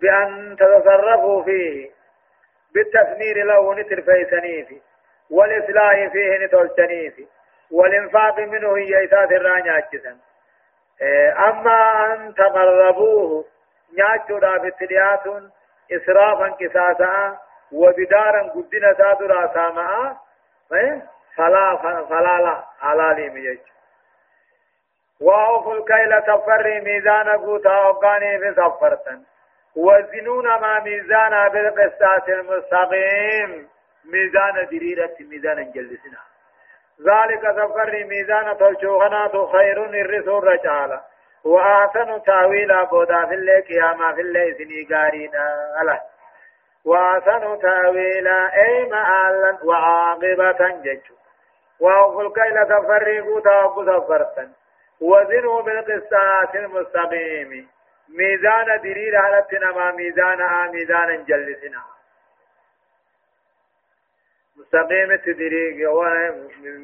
[0.01, 1.89] بأن تتصرفوا فيه
[2.73, 4.67] بالتثمير له نتر فيسنيف
[5.31, 7.13] والإصلاح فيه نتولتنيف
[7.71, 9.79] والإنفاق منه هي الرانيا
[11.49, 13.45] أما أن تقربوه
[14.39, 15.51] دافت دياتون
[15.91, 17.37] إسرافا كساسا
[17.71, 20.17] وبدارا قدنا سادرا سامعا
[21.35, 21.75] فلا
[22.09, 23.59] فلا لا حلالي ميج
[25.23, 29.23] وأوفوا الكيل سفر ميزان قوتا وقاني في سفرتا
[29.75, 33.67] وزنون ما ميزانا بالقسطاس المستقيم.
[34.13, 36.21] ميزان دريرة ميزان جلسنا.
[37.09, 41.01] ذلك سفر ميزان تلشوغنا خير الرسول رجالا
[41.45, 45.43] وآسن تاويلا بودا في الليل قياما في الليل سني قارينا.
[45.81, 46.01] ألا.
[46.85, 51.01] وآسن تاويلا أي مآلا وعاقبة جج
[51.79, 54.62] وأوفوا الكيل تفرقوا تاوكوا سفرتا
[55.09, 57.67] وزنوا بالقسطاس المستقيم.
[58.09, 61.83] ميزان درير على ما ميزان آ ميزان جلسنا.
[64.57, 65.87] مستقيم تدريج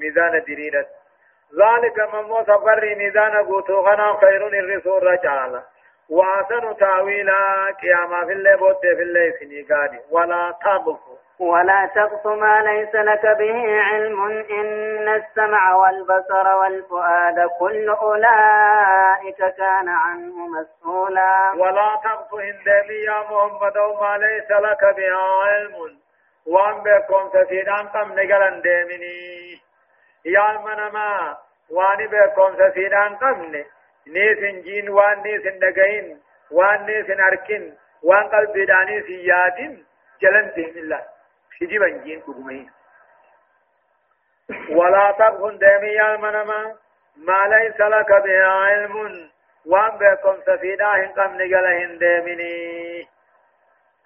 [0.01, 0.85] ميزان دريرة
[1.59, 5.63] ذلك من سفر ميزان قوتو غنا خير الرسول رجالا
[6.09, 12.95] وأحسن تاويلا قياما في الليل بود في الليل سنيقاني ولا تابقوا ولا تقف ما ليس
[12.95, 14.21] لك به علم
[14.51, 24.17] إن السمع والبصر والفؤاد كل أولئك كان عنه مسؤولا ولا تقف هندمي يا محمد ما
[24.17, 25.99] ليس لك به علم.
[26.47, 29.61] وان بكم سفيدان قم نقلن ديمني.
[30.25, 31.37] يا المنما
[31.71, 33.65] واني بكم سفيدان قمني
[34.07, 36.19] نيسن جين وان نيسن دقين
[36.51, 37.73] وان نيسن أركن
[38.03, 39.85] وان قلبي داني سيادين
[40.21, 41.01] جلن دين الله
[41.61, 42.71] حجبا جين كبمين
[44.69, 46.75] ولا تبخن ديمي يا المنما
[47.17, 49.29] ما ليس لك به علم
[49.65, 53.07] وان بكم سفيدان قم نقلن ديمني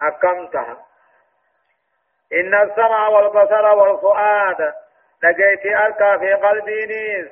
[0.01, 0.85] أكمتها
[2.33, 4.73] إن السمع والبصر والفؤاد
[5.23, 7.27] لقيت ألقى في قلبي نيس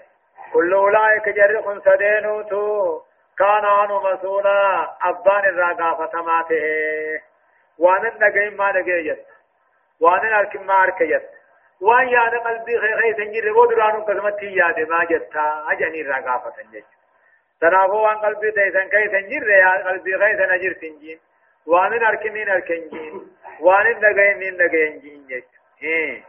[0.54, 3.02] كل أولئك جرخ سدينوتو
[3.38, 7.22] كان عنه مسؤولا أبان الرقافة ماته
[7.78, 9.26] وأنا نجيم ما نجيت
[10.02, 11.24] وأنا أركم ما أركيت
[11.82, 15.66] وان ياد قلبي خي خي سنجر بود رانو قسمتي ياد ما جتا.
[15.72, 16.84] أجني رقافة سنجر
[17.62, 21.20] تنافو وان قلبي تيسن كي سنجر يا قلبي خي سنجر سنجين.
[21.68, 23.28] وأنا أركمين أركنجين.
[23.60, 25.48] وأنا نجيم نجيم جت.
[25.84, 26.24] إيه.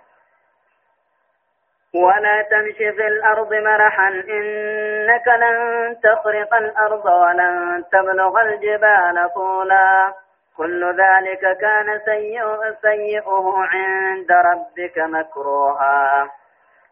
[1.95, 4.09] ولا تمش في الأرض مرحا.
[4.09, 5.57] إنك لن
[6.03, 10.15] تخرق الأرض ولن تبلغ الجبال طولا.
[10.57, 16.31] كل ذلك كان سيئه, سيئه عند ربك مكروها.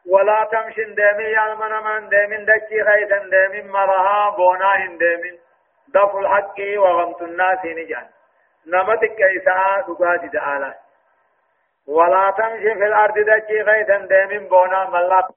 [0.07, 5.39] ولا تمش ديمي يا من من ديمين دكي خيثا ديمين مرها بونا ديمين
[5.89, 8.09] دف الحق وغمت الناس نجان
[8.67, 10.75] نمتك إساء دقاتي تعالى
[11.87, 15.29] ولا تمشي في الأرض دجي غيثا ديمين بونا ملا.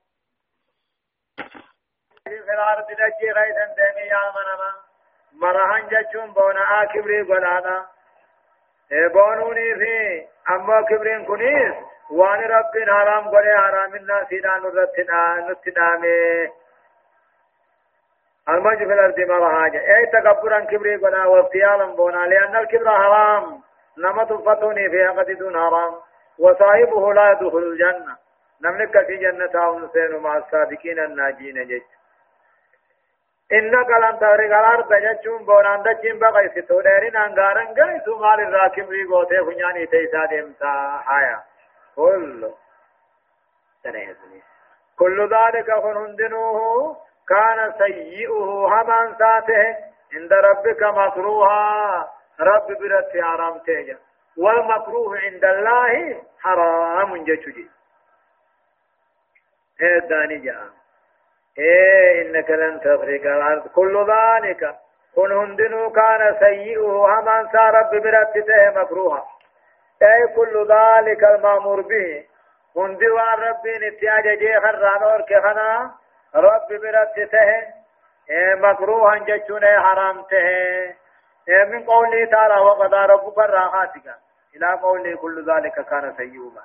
[2.23, 4.73] في الأرض دجي غيثا ديمين يا منما
[5.33, 7.85] مرهن جچون بونا آكبري قلانا
[9.13, 11.73] بونوني في أما كبرين كنيس
[12.11, 14.49] وان ربين حرام قولي حرام الناس إلى
[15.49, 16.49] نتنامي
[18.49, 23.61] المجد في الأرض مرهاجة أي تكبرا كبري قلا وافتيالا بونا لأن الكبر حرام
[23.97, 25.93] نما تفتوني فيها قد دون حرام
[26.39, 28.15] وصاحبه لا يدخل الجنة
[28.61, 31.81] نملك في جنة ونسين مع الصادقين الناجين جج
[33.53, 39.85] إنك لن تغرق الأرض ججون بونان دجين بغي ستولين أنغارن غيث مال الراكب ريغوتي فنياني
[39.85, 41.43] تيسا ديمتا حيا
[41.95, 42.51] كل
[44.97, 46.97] كل ذلك هندنوه
[47.29, 49.75] كان سيئه همان ساته
[50.13, 53.97] عند ربك مكروها رب برت حرام تيجا
[54.37, 57.69] والمكروه عند الله حرام جتجي
[59.79, 60.82] هي داني جاء
[61.59, 63.67] إيه إنك لن تخرق الأرض.
[63.67, 64.75] كل ذلك
[65.15, 69.25] كن هندنو كان سيئه همان سار ببرتته مكروها.
[70.01, 72.25] أي كل ذلك المأمور به.
[72.77, 75.91] هندو عن ربي نتياج جي خران اور كخنا
[76.35, 77.73] رب برتته
[78.29, 80.37] إيه مكروها جتشون حرامته
[81.47, 84.15] إيه من قوله تعالى وقضى ربك الراحاتك
[84.55, 86.63] إلى قوله كل ذلك كان سيئا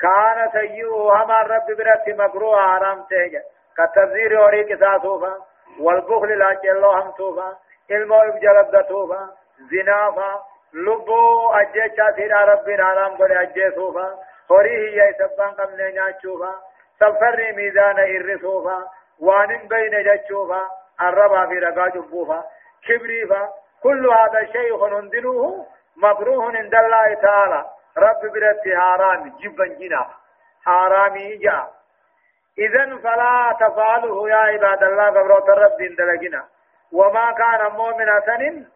[0.00, 3.42] كان سيئا هما الرب برت مكروه حرام تيجا
[3.78, 5.36] كتبذير وريك ساسوفا
[5.80, 7.56] والبخل لا جلو هم توفا
[7.90, 9.28] علم وإبجلب توفا
[9.70, 10.42] زنافا
[10.74, 14.18] لبو أجيشا سيرا ربنا حرام قد أجيسوفا
[14.50, 16.52] هوريه يسبان قمنا نياتشوفا
[17.00, 18.88] سفر ميزان إرسوفا
[19.20, 20.62] وان بين جتشوفا
[21.00, 22.44] الربا في رقا جبوفا
[22.88, 23.48] كبريفا
[23.82, 27.64] كل هذا الشيء هندنوه مكروه عند الله تعالى
[27.98, 30.06] رب برت حرام جبا جنا
[30.64, 31.66] حرامي جا.
[32.58, 36.44] إذن فلا تفعله يا عباد الله قبروت الرب دلقنا.
[36.92, 38.66] وما كان مؤمن سن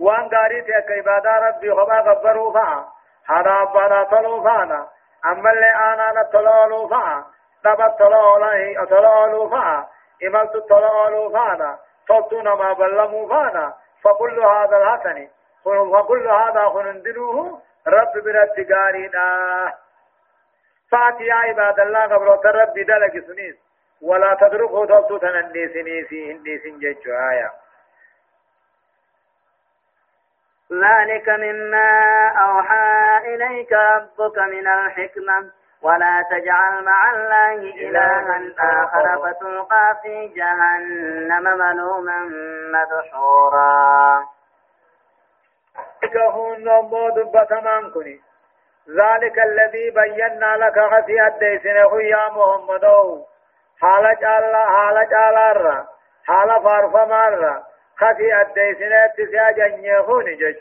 [0.00, 2.88] وان قاريت يا عبادة ربي خبا غبروا فا
[3.26, 4.88] حرام بنا طلوا فانا.
[5.26, 7.24] أما اللي أنا نطلعوا فا
[7.66, 9.86] نبت طلعوا فا
[10.26, 11.78] إملت طلعوا فانا.
[12.08, 13.74] صوتنا ما بلموا فانا.
[14.04, 15.28] فكل هذا الحسن
[15.64, 19.24] وكل هذا خنندلوه رب برد قارينا.
[20.90, 23.56] فاتي يا عباد الله قبل رب دلق سنيس
[24.02, 27.52] ولا تدركه ضبط تننيس نيسي هنديس جيش آية
[30.72, 35.50] ذلك مما أوحى إليك ربك من الحكمة
[35.82, 42.18] ولا تجعل مع الله إلها آخر فتلقى في جهنم ملوما
[42.72, 44.24] مدحورا.
[46.12, 48.20] كهون نمو دبتمان كني
[48.88, 52.84] ذلك الذي بينا لك غسي الديسنه يا محمد
[53.80, 55.84] حال جال حال جال
[56.26, 57.62] حال فارف مر
[57.96, 60.60] خسي الديسنه تسيا جنيه هوني جش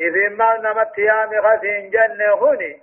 [0.00, 2.82] إذ ما نمت يام خسي جنة هوني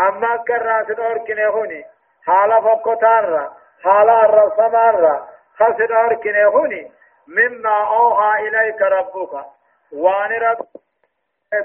[0.00, 1.84] أما كراس أوركنه هوني
[2.26, 3.52] حال فقطار
[3.84, 5.26] حال الرسمار
[5.58, 6.92] خسي أوركنه هوني
[7.28, 9.44] مما أوحى إليك ربك
[9.92, 10.66] وان رب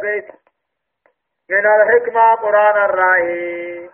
[0.02, 0.28] بيت
[1.50, 3.90] من الحكمة قرآن الرأي.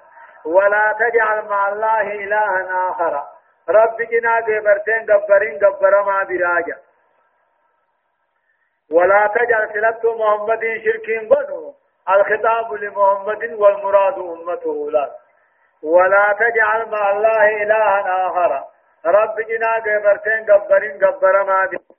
[0.45, 3.24] ولا تجعل مع الله إلها آخر.
[3.70, 6.78] رب جنا برتين قبرين قبر ما براجة
[8.91, 11.74] ولا تجعل سلطة محمد شركين بنو.
[12.10, 15.12] الخطاب لمحمد والمراد أمته لا.
[15.84, 18.64] ولا تجعل مع الله إلها آخر.
[19.06, 21.93] رب جنا برتين قبرين قبر ما براجة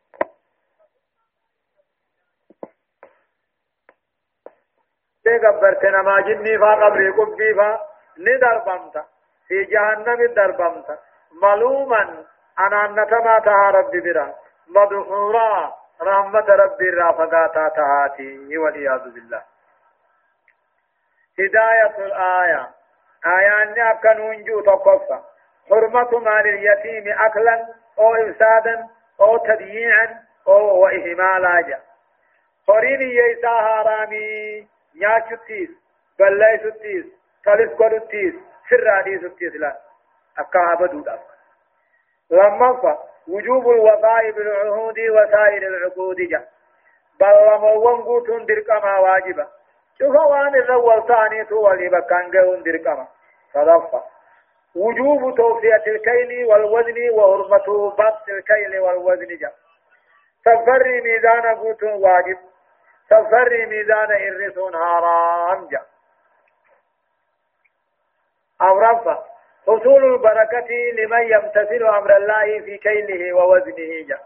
[5.25, 7.81] تغبرت نما جني فا قبري قبي فا
[8.19, 9.05] ندربمت
[9.49, 10.99] في جهنم دربمت
[11.43, 12.25] ملوما
[12.59, 14.35] أنا نتما تها ربي برا
[14.69, 19.43] مدحورا رحمة ربي رافقاتا تهاتي والعياذ بالله
[21.39, 22.71] هداية الآية
[23.27, 25.19] آيان أكنون جو تقفى
[25.71, 27.67] حرمة مال اليتيم أكلا
[27.99, 28.89] أو إفسادا
[29.21, 31.81] أو تضييعا أو وإهمالا جا
[32.69, 35.71] قريني يسا هارامي نياتشتيس
[36.19, 37.05] بلّيستيس
[37.45, 38.35] تلس قدتيس
[38.71, 39.77] سرادي ستيس لا
[40.39, 41.35] أكا بدود أفا
[42.31, 46.45] لما وجوب الوفاء بالعهود وسائر العقود جا
[47.21, 49.49] بل لما قوتون درقما واجبا
[49.99, 53.07] شوف وان الأول ثاني تو ولي بكان جون درقما
[53.55, 54.03] صدفة
[54.77, 59.53] وجوب توفية الكيل والوزن وحرمة بسط الكيل والوزن جا
[60.45, 62.39] سفر ميزان قوتون واجب
[63.09, 65.81] سفر ميزان إرسون حرام جا.
[68.63, 69.19] أو رفع
[69.67, 74.19] حصول البركة لمن يمتثل أمر الله في كيله ووزنه جا.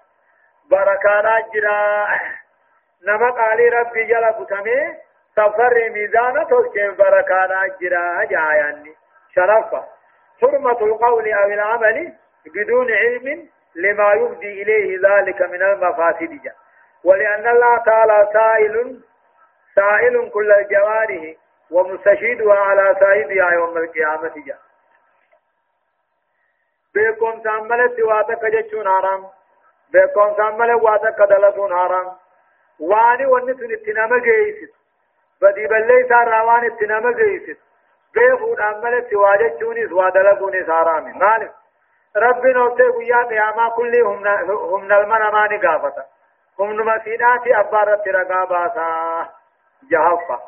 [0.70, 2.06] بركانا جرا
[3.06, 4.96] نما قال ربي جل بتمي
[5.36, 8.94] سفر ميزان تلك بركانا جرا جاياني
[9.34, 9.84] شرفة
[10.40, 12.12] حرمة القول أو العمل
[12.54, 16.52] بدون علم لما يفضي إليه ذلك من المفاسد جا.
[17.08, 19.00] ولأن الله تعالى سائل
[19.74, 21.34] سائل كل الجوارح
[21.70, 24.58] ومستشهدها على صاحبها يوم القيامة جاء.
[26.94, 29.26] بكم تعملت واتك جتشون حرام
[29.92, 32.12] بكم تعملت واتك دلتون حرام.
[32.80, 34.74] واني ونسن اتنام جيست
[35.42, 37.60] بدي بلي سار روان اتنام جيست.
[38.14, 41.18] بيخود عملت واجتشونيس ودلتونيس حرام.
[41.18, 41.52] مالك؟
[42.16, 43.94] ربي نوتي قيا قياما كل
[44.50, 46.04] هم نلمن ماني قافتا
[46.60, 49.28] هم نمسيناتي أبارت رقاباسا
[49.90, 50.40] جهفا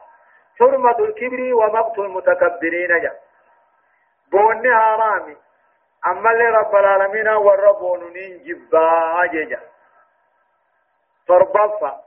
[0.59, 3.13] حرمة الكبر ومقت المتكبرين جا
[4.33, 5.37] بوني حرامي
[6.07, 9.61] أما اللي رب العالمين والرب نين جبا جيجا
[11.29, 12.01] فربطة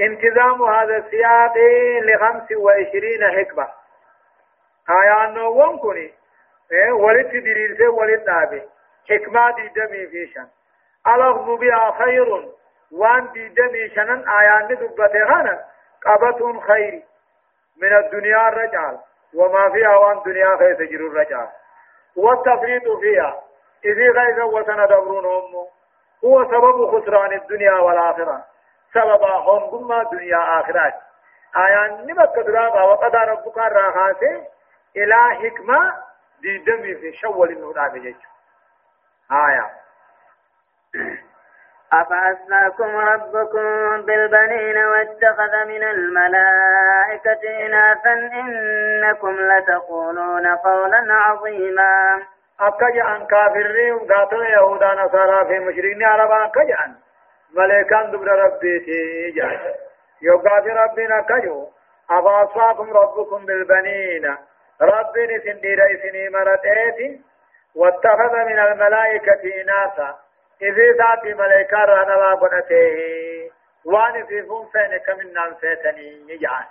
[0.00, 1.54] انتظام هذا السياق
[2.02, 3.68] لخمس وعشرين حكمة
[5.24, 6.14] أنه وانكني
[6.72, 8.62] إيه ولد دريسة ولد نابي
[9.10, 10.48] حكمة دي دمي فيشان
[11.14, 12.48] الأخذ بها خير.
[12.92, 15.64] وان دي دمي شنن آيان دبته غانا.
[16.06, 17.02] قبة خير.
[17.82, 18.98] من الدنيا الرجال.
[19.34, 21.48] وما فيها وان دنيا خير تجر الرجال.
[22.16, 23.42] والتفريط فيها.
[23.84, 25.66] إذ غيظ وسندبرون أمه
[26.24, 28.44] هو سبب خسران الدنيا والآخرة.
[28.94, 30.94] سبب هم ثم دنيا آخرات.
[31.56, 34.44] آيان نمت كدراغا وقد ربك الراخاسي
[34.96, 35.94] إلى حكمة
[36.40, 38.16] دي دمي في شول النهضة بجيش
[39.32, 39.70] آية.
[41.92, 52.22] أفأسفاكم ربكم بالبنين واتخذ من الملائكة إناثا إنكم لتقولون قولا عظيما.
[52.60, 56.94] أكجا أن كافرين قاتل يهودا نصارى في مشركين عربا أكجا أن
[57.56, 59.60] ملائكان دبر ربي تيجا
[60.22, 61.68] يقاتل ربنا كجو.
[62.10, 64.36] أفأسفاكم ربكم بالبنين.
[64.82, 67.24] ربي سندير إسني مرتين.
[67.76, 70.27] واتخذ من الملائكة إناثا.
[70.62, 73.50] إذا ذات ملائكة رانا لا قنته
[73.84, 76.64] وان في فون فين كمن نام سيتني يجعل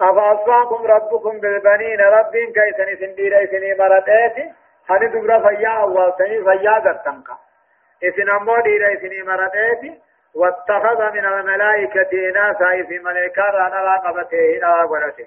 [0.00, 4.36] أفأصفاكم ربكم بالبنين رب كيسني سندير إسني مرتات
[4.90, 7.28] هني دبرا فيا أول سني فيا قرتنك
[8.04, 9.80] إسن أمو دير إسني مرتات
[10.34, 15.26] واتخذ من الملائكة إناثا في ملائكة رانا لا قبته لا قنته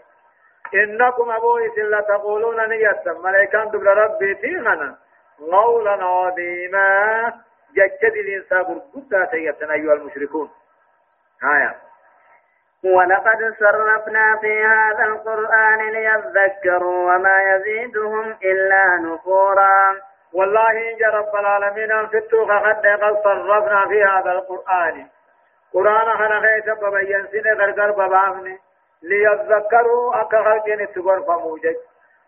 [0.74, 4.98] إنكم أبو إسن تقولون نيتا ملائكة دبرا ربي تيغنا.
[5.52, 7.34] قولا عظيما
[7.76, 10.50] ججد الإنسان برقودة تيتنا أيها المشركون.
[11.44, 11.76] آية.
[12.84, 19.96] ولقد صرفنا في هذا القرآن ليذكروا وما يزيدهم إلا نفورا.
[20.34, 25.08] والله إن رب العالمين أنفتوا فقد قد صرفنا في هذا القرآن.
[25.74, 28.58] قرآن خنا خيس ببين سنة غرغر ببامن
[29.04, 31.76] ليذكروا أكا خلقين التقر فموجد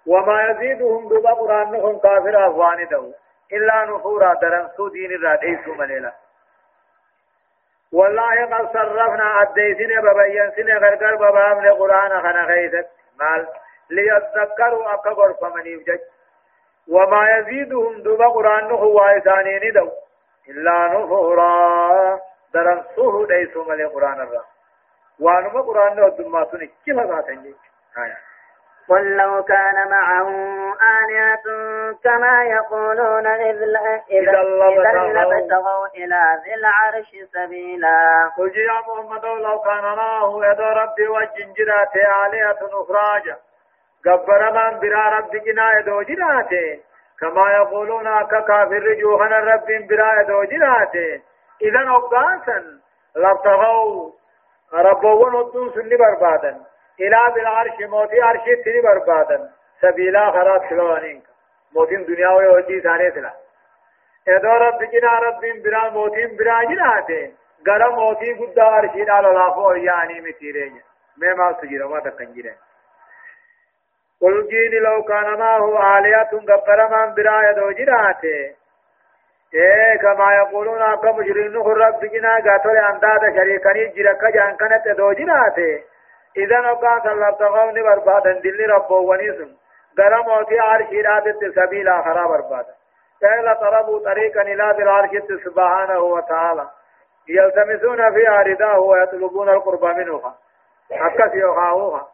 [0.08, 3.14] وما يزيدهم دوبا قرآنهم كافر أفوان دو
[3.52, 6.14] إلا نفورا درنسو دين الراديسو مليلا.
[7.94, 12.88] والله قد صرفنا أديسنا ببين سنة غرقر ببام لقرآن خنا خيثت
[13.20, 13.48] مال
[13.90, 16.00] ليذكروا أكبر فمن يوجد.
[16.88, 19.90] وما يزيدهم دوبا قرآنهم وايسانين دو
[20.50, 22.20] إلا نفورا
[22.54, 24.44] درنسوه ديسو ملي قرآن الرا
[25.20, 27.56] وانما قرآن نو دماتوني كيف ذاتنجي؟
[27.98, 28.33] آية
[28.90, 30.30] قل لو كان معه
[30.82, 31.46] آلهة
[32.04, 33.66] كما يقولون إذا
[35.14, 38.32] لابتغوا إلى ذي العرش سبيلا.
[38.38, 43.36] قل يا محمد لو كان معه يد ربي وجنجرات آلهة أخراج
[44.06, 46.50] قبر من برا ربي جنا يدو جرات
[47.20, 50.96] كما يقولون أكا كافر جوهنا رب برا يدو جرات
[51.62, 52.64] إذا أبقاسا
[53.16, 54.12] لابتغوا
[54.74, 59.50] ربوان الدون سني بربادا إلى بالعرش موتي عرش تني بربادا
[59.82, 61.24] سبيلا خراب سلوانين
[61.76, 63.34] موتين دنيا ويوجي ثاني سلا
[64.28, 67.32] إذا رب جنا رب برا موتين برا جناته
[67.68, 70.82] غرا موتي قد عرشي دال لافو يعني متيرين
[71.18, 72.56] ما ما سجيرا ما تكنجيرين
[74.22, 78.56] قل جيني لو كان ما هو آلية غفر من برا يدو جناته
[79.54, 85.12] إيه كما يقولون أكا مشرين نخر رب جنا قاتل أنداد شريكني جركا جان كانت دو
[85.14, 85.84] جناته
[86.38, 89.52] إذا نقا سلبتغوني بربادا دل ربو ونسم
[90.00, 92.74] غرا موتي عرشي رادت سبيلا خرا بربادا.
[93.22, 95.10] فإلا طلبوا طريقا إلى بالعرش
[95.46, 96.68] سبحانه وتعالى.
[97.30, 100.36] يلتمسون فيها رداه ويطلبون القرب منها.
[100.92, 102.08] أكس يخاوها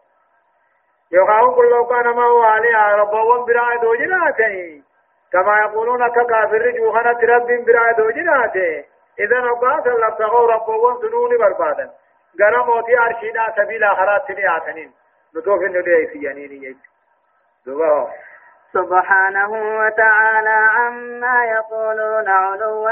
[1.12, 4.82] يخاو كل كان ما هو عليها ربهم براء دوجناته.
[5.32, 8.86] كما يقولون ككافر جوهنة رب براء دوجناته.
[9.20, 11.90] إذا نقاس لابتغوا ربهم سنون بربادا.
[12.40, 14.92] غرا موتي أرشينا سبيل آخرات تنياتنين
[15.36, 16.78] نتوفي ندعي سيانين يجي
[17.66, 18.10] دوبا
[18.74, 22.92] سبحانه وتعالى عما يقولون علوا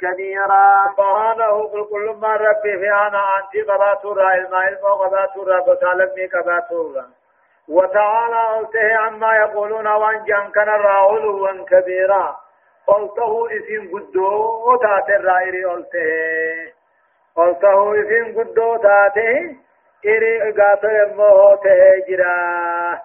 [0.00, 7.06] كبيرا سبحانه قل كل ما ربي في أنا أنت قباتورا الماء علم قباتورا قتالمي قباتورا
[7.68, 12.36] وتعالى قلته عما يقولون وان جان كان علوا كبيرا
[12.86, 16.73] قلته اسم قدو تات الرائر قلته
[17.36, 19.56] قلته اسم قدو تاته
[20.06, 21.64] إري قاتل الموت
[22.08, 23.00] جرا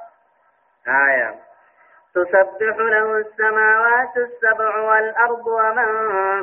[0.88, 1.36] آية
[2.16, 5.90] تسبح له السماوات السبع والأرض ومن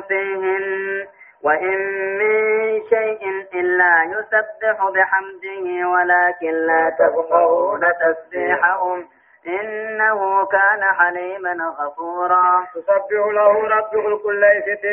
[0.01, 1.07] فيهن
[1.43, 1.77] وإن
[2.17, 3.21] من شيء
[3.53, 9.05] إلا يسبح بحمده ولكن لا تفقهون تسبيحهم
[9.47, 12.65] إنه كان حليما غفورا.
[12.75, 14.85] تسبح له رب كل ليست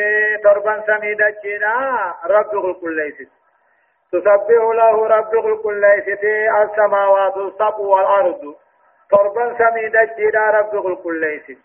[0.43, 3.31] تربا سميدا جنا رب كل ليست
[4.11, 6.23] تسبح له رب كل ليست
[6.63, 8.55] السماوات السبع والأرض
[9.11, 11.57] تربا سميدا جدا رب كل ليس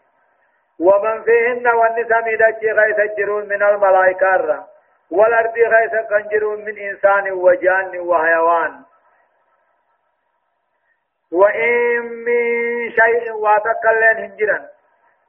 [0.81, 4.65] ومن فيهن وان سميدا غيث جرون من الملائكة
[5.11, 8.73] والأرض غيث كنجرون من إنسان وجان وحيوان.
[11.33, 14.67] وإن من شيء واتكلن هنجرا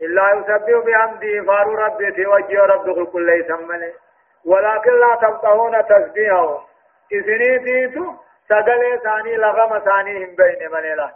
[0.01, 3.93] إلا يسبح بحمده فارو ربي في وجه رب كل ليس ملي
[4.45, 6.67] ولكن لا تبطهون تسبيحه.
[7.11, 8.13] إذني تيتو
[8.49, 11.11] سقل ثاني لغم ثاني هم بين مليلا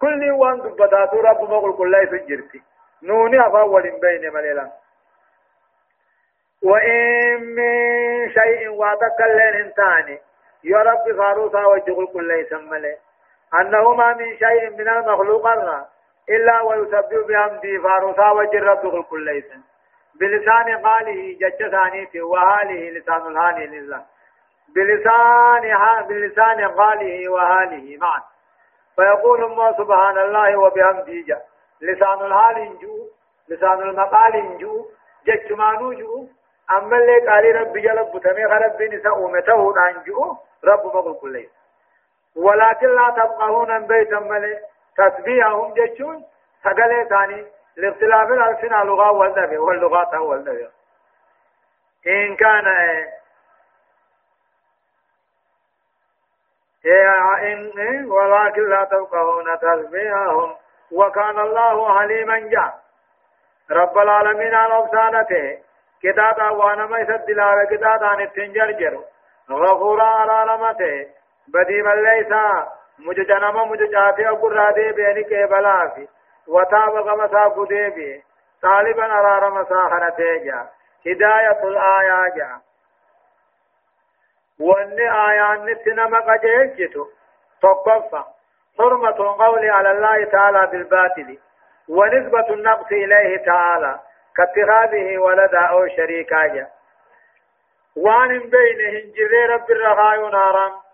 [0.00, 2.62] كل وان دبتاتو رب مقل كل يسجرتي
[3.02, 4.70] نوني أفاول بين مليلا
[6.62, 10.18] وإن من شيء واتكلن انتاني
[10.64, 12.96] يا رب فاروسا وجه كل ليس ملي
[13.60, 15.86] أنه ما من شيء من المخلوقات
[16.28, 19.44] إلا ويسبح بحمده فاروسا وجه رب كل ليس.
[20.20, 24.02] بلسان قاله جج ثانيته وهاله لسان الهاني لله.
[24.74, 25.62] بلسان
[26.08, 28.22] بلسان قاله وهاله معا.
[28.96, 31.42] فيقول الله سبحان الله وبحمده جاء
[31.80, 33.08] لسان الحال جو
[33.48, 34.86] لسان المقال جو
[35.26, 36.26] جتمانو جو
[36.70, 39.74] أما اللي قال رب جلب بتمي رب نساء أمته
[40.06, 41.46] جو رب مقل كل
[42.36, 44.60] ولكن لا تبقون بيتا ملي.
[44.96, 46.24] تسبيحهم جتشون
[46.64, 47.46] سقل ثاني.
[47.76, 50.68] لاختلاف الألسنة لغة والنبي واللغات والنبي
[52.06, 52.66] إن كان
[56.84, 60.56] إن ولكن لا تفقهون تسبيحهم.
[60.92, 62.72] وكان الله حليما جا.
[63.70, 65.58] رب العالمين على أفسانته
[66.02, 69.04] كتابا وأنا ما يسدلا كتابا نتنجرجر
[69.50, 71.19] غفورا على رمته.
[71.54, 72.32] بديم ليس
[72.98, 76.08] مججنما مججاتي أقول رادي بيني كيبلافي
[76.48, 78.22] وتاب غمسا قديبي
[78.62, 80.68] طالبا على رمسا خنتيجا
[81.06, 82.60] هداية الآية جا
[84.60, 87.06] وان آيان نتنما قجيجتو
[87.62, 88.22] تقفى
[88.78, 91.38] حرمة القول على الله تعالى بالباطل
[91.88, 94.00] ونسبة النقص إليه تعالى
[94.36, 96.66] كاتخاذه ولدا أو شريكا
[97.96, 100.89] وان بينهن جري رب الرخاء نارا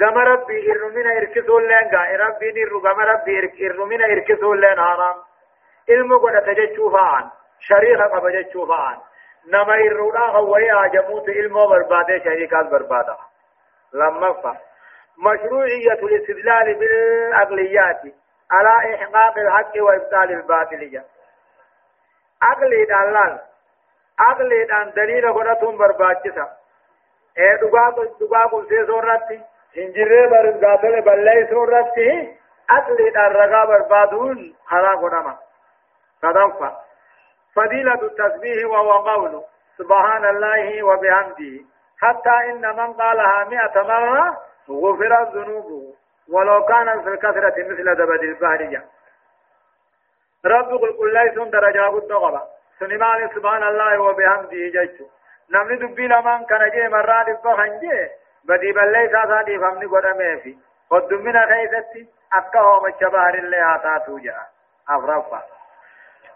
[0.00, 5.16] قام ربي إرمنا إركسوا لين قا ربي نيرو قام ربي إرمنا إركسوا لين هارام
[5.90, 7.30] علم قد تججوا فعان
[7.60, 8.98] شريخة قد تججوا فعان
[9.52, 13.16] نما يرودا هوي اجموت علم برباده شريكات برباده
[13.94, 14.56] لما فا
[15.18, 18.02] مشروعية الاستدلال بالعقليات
[18.50, 21.02] على إحقاق الحق وإبطال الباطل
[22.42, 23.38] عقلي دلال
[24.18, 26.63] عقلي دان دليل غنتهم برباچسا
[27.38, 29.36] سے سورتی
[29.82, 32.08] انجرے بر غافل بلای سورتی
[32.68, 35.34] عقلي دان رغا بربادون خرا غنما
[36.22, 36.70] صدقا
[37.54, 39.42] فضيلة التسبيح وهو قول
[39.78, 41.64] سبحان الله وبحمده
[42.00, 45.94] حتى إن من قالها مئة مرة غفرت ذنوبه
[46.28, 48.80] ولو كان في الكثرة مثل زبد البحر
[50.44, 52.40] رب قل ليس درجة قد
[52.78, 55.02] سنمان سبحان الله وبحمده جيش
[55.50, 58.08] دبي لمن كان جي مرات فخن جي
[58.44, 60.56] بدي بلي ساسا دي فمني قد أميفي
[60.90, 64.46] قد من خيستي أكا هو مجبار اللي آتاتو جاء
[64.88, 65.42] أفرفا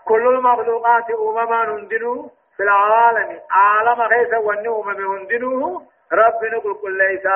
[0.05, 5.83] كل المخلوقات أمما نندنو في العالم عالم خيس وني أمم هندنو
[6.13, 7.27] رب نقول كل ليس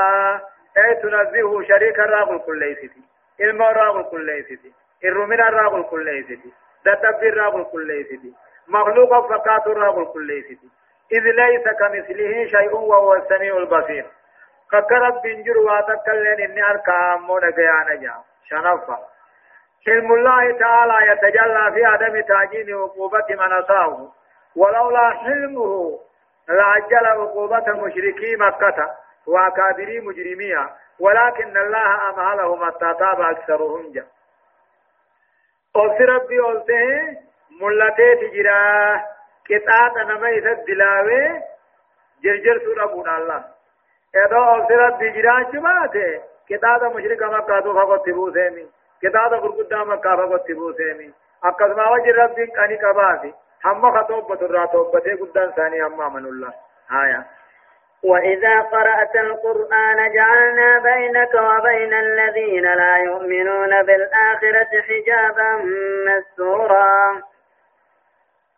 [0.79, 3.03] أي تنزهه شريكا راقل كل ليستي
[3.41, 4.73] علم راقل كل ليستي
[5.05, 6.53] الرمين راقل كل ليستي
[6.85, 8.33] تدبر راقل كل ليستي
[8.69, 10.69] مخلوق فقات راقل كل ليستي
[11.13, 14.07] إذ ليس كمثله شيء وهو السميع البصير.
[14.73, 18.15] فكرت بنجر واتكلن إني أركام ونقيانا جا
[18.49, 18.99] شنفا
[19.87, 24.13] حلم الله تعالى يتجلى في عدم تعجيل عقوبة من أصابه.
[24.57, 25.99] ولولا حلمه
[26.49, 28.91] لعجل عقوبة مشركي مكة
[29.27, 34.07] وأكابري مجرميها ولكن الله أمهلهم حتى تاب أكثرهم جا
[35.75, 37.19] قلت ربي قلته
[37.61, 39.01] ملتي تجرا
[39.51, 41.41] قطعة نما إذا دلاوي
[42.25, 43.45] جرجر سورة بون الله
[44.15, 46.21] إذا ربي جرا شباته
[46.51, 48.67] قطعة مشرك مكة تو فقط تبو سيمي
[49.05, 51.13] قطعة قرقودة مكة فقط تبو سيمي
[51.45, 53.35] أكثر وجه ربي كاني كباسي
[53.65, 56.53] هم خطوبة الراتوبة قدان ثاني هم من الله
[57.05, 57.27] آية
[58.05, 65.57] وإذا قرأت القرآن جعلنا بينك وبين الذين لا يؤمنون بالآخرة حجابا
[66.07, 67.23] مستورا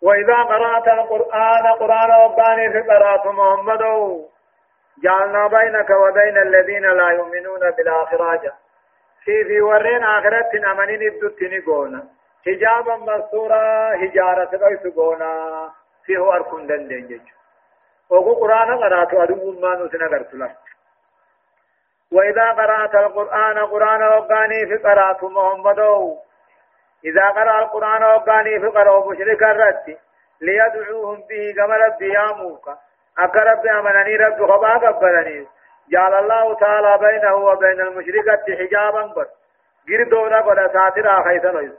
[0.02, 3.82] وإذا قرأت القرآن قرآن رباني في قراءة محمد.
[5.02, 8.52] جعلنا بينك وبين الذين لا يؤمنون بالآخرة.
[9.24, 12.04] في في ورين آخرة أمنين الدتين قونا.
[12.46, 15.70] حجابا مستورا هجارة قيس قونا.
[16.06, 17.34] فيه أركن دندين جيجو
[18.10, 20.50] وقو قرآن قرأت أدو ما نسنا قرتلا
[22.12, 25.80] وإذا قرأت القرآن قرآن وقاني في قرأت محمد.
[27.04, 29.98] إذا قرأ القرآن وقاني في قرأ مشرك الرد
[30.40, 32.68] ليدعوهم به كما ربي ياموك.
[33.18, 35.46] أكرب أمنني رب خبا قبلني.
[35.92, 39.28] جعل الله تعالى بينه وبين المشركة حجابا بس
[39.88, 41.74] قردونا قد ساترا خيثا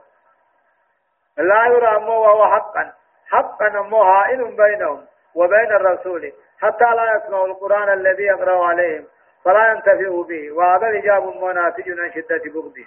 [1.37, 2.93] لا يرى أمه وهو حقا.
[3.29, 5.05] حقا أمه هائل بينهم
[5.35, 6.33] وبين الرسول.
[6.61, 9.05] حتى لا يسمعوا القرآن الذي يقرأ عليهم.
[9.45, 10.51] فلا ينتفعوا به.
[10.51, 12.85] وهذا الإجاب مناتج عن شدة بغضه.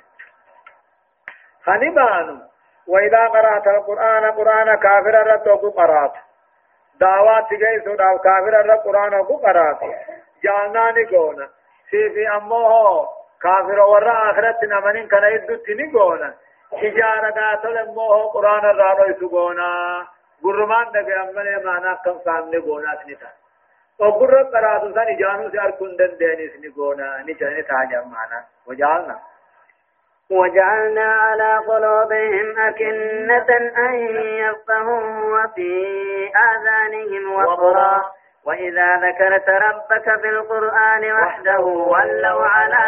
[1.69, 2.41] خنبان
[2.87, 6.13] وإذا قرأت القرآن قرآن كافر الرد قرأت.
[7.01, 9.81] دعوات جيس دعو كافر الرد قرآن قرأت.
[10.45, 11.49] جعلنا نقونا
[11.91, 12.73] في في أمه
[13.43, 16.35] كافر ورأ آخرت نمنين كان يدت نقونا
[16.73, 19.69] حجارة قاتل أمه قرآن الرد يسقونا
[20.45, 23.31] گرمان دگه امنه معنا کم سامنے گونا سنتا
[24.21, 29.17] گر قراتو سن جانو سے ارکندن دینی سنی گونا نچنے تاجا معنا وجعلنا
[30.31, 33.47] وجعلنا على قلوبهم أكنة
[33.79, 33.95] أن
[34.45, 35.01] يفقهوا
[35.35, 35.73] وفي
[36.37, 38.03] آذانهم وقرا.
[38.47, 42.85] وإذا ذكرت ربك في القرآن وحده ولوا على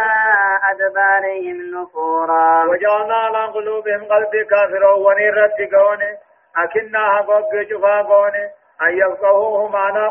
[0.70, 2.64] أدبارهم نفورا.
[2.64, 6.18] وجعلنا على قلوبهم قلب كافر ونيرت قونه
[6.56, 8.44] أكنا هقوك شفا قوني
[8.82, 10.08] أن يفقهوه معنا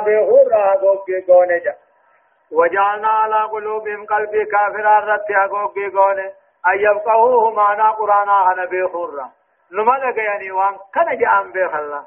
[0.00, 1.74] بخور هقوك قوني جا.
[2.52, 6.32] وجعلنا على قلوبهم قلبي كافرا رت هقوك قوني
[6.72, 9.22] أن يفقهوه معنا قرانا هنا بخور
[9.72, 12.02] نمالك يعني وان كان جاء بخلا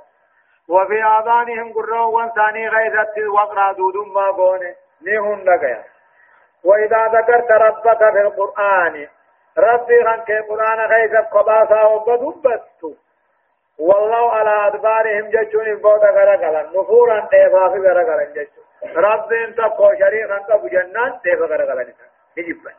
[0.70, 4.76] وفي آذانهم قرون وانساني غيثت وقرا دودم ما قوني.
[5.02, 5.84] نيهن لقيا
[6.64, 9.08] وإذا ذكرت ربك في القرآن
[9.58, 12.98] ربي خنك قرآن غيثت قباسا وقدبت
[13.80, 16.62] والله على أدبارهم جتون بودا غرقلا.
[16.64, 18.64] نفورا تيفا غرقلا جتون
[18.96, 21.94] رب انت قو شريخا قبو جنان تيفا غرقلا
[22.38, 22.72] نجيبا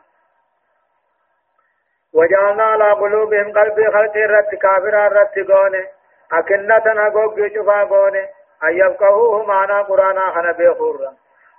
[2.13, 5.87] وجعلنا على قلوبهم قلبي خلق الرت كافر الرت قونه
[6.33, 8.27] أكنة نقوق شفا قونه
[8.63, 11.13] أن يفقهوه معنا قرانا خنا بيخورا.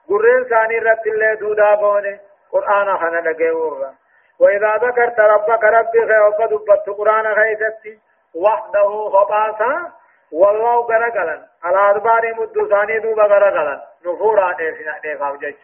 [0.08, 2.18] قرين ثاني الرت اللي دودا قونه
[2.52, 3.94] قرآن خنا لقيورا
[4.38, 6.52] وإذا ذكرت ربك ربي خير وقد
[6.98, 7.98] قرآن خيستي
[8.34, 9.92] وحده خباسا
[10.32, 14.56] والله غرغلن على أدبار مدوساني دوبا غرغلن نفورا
[15.04, 15.56] نيفاو جيش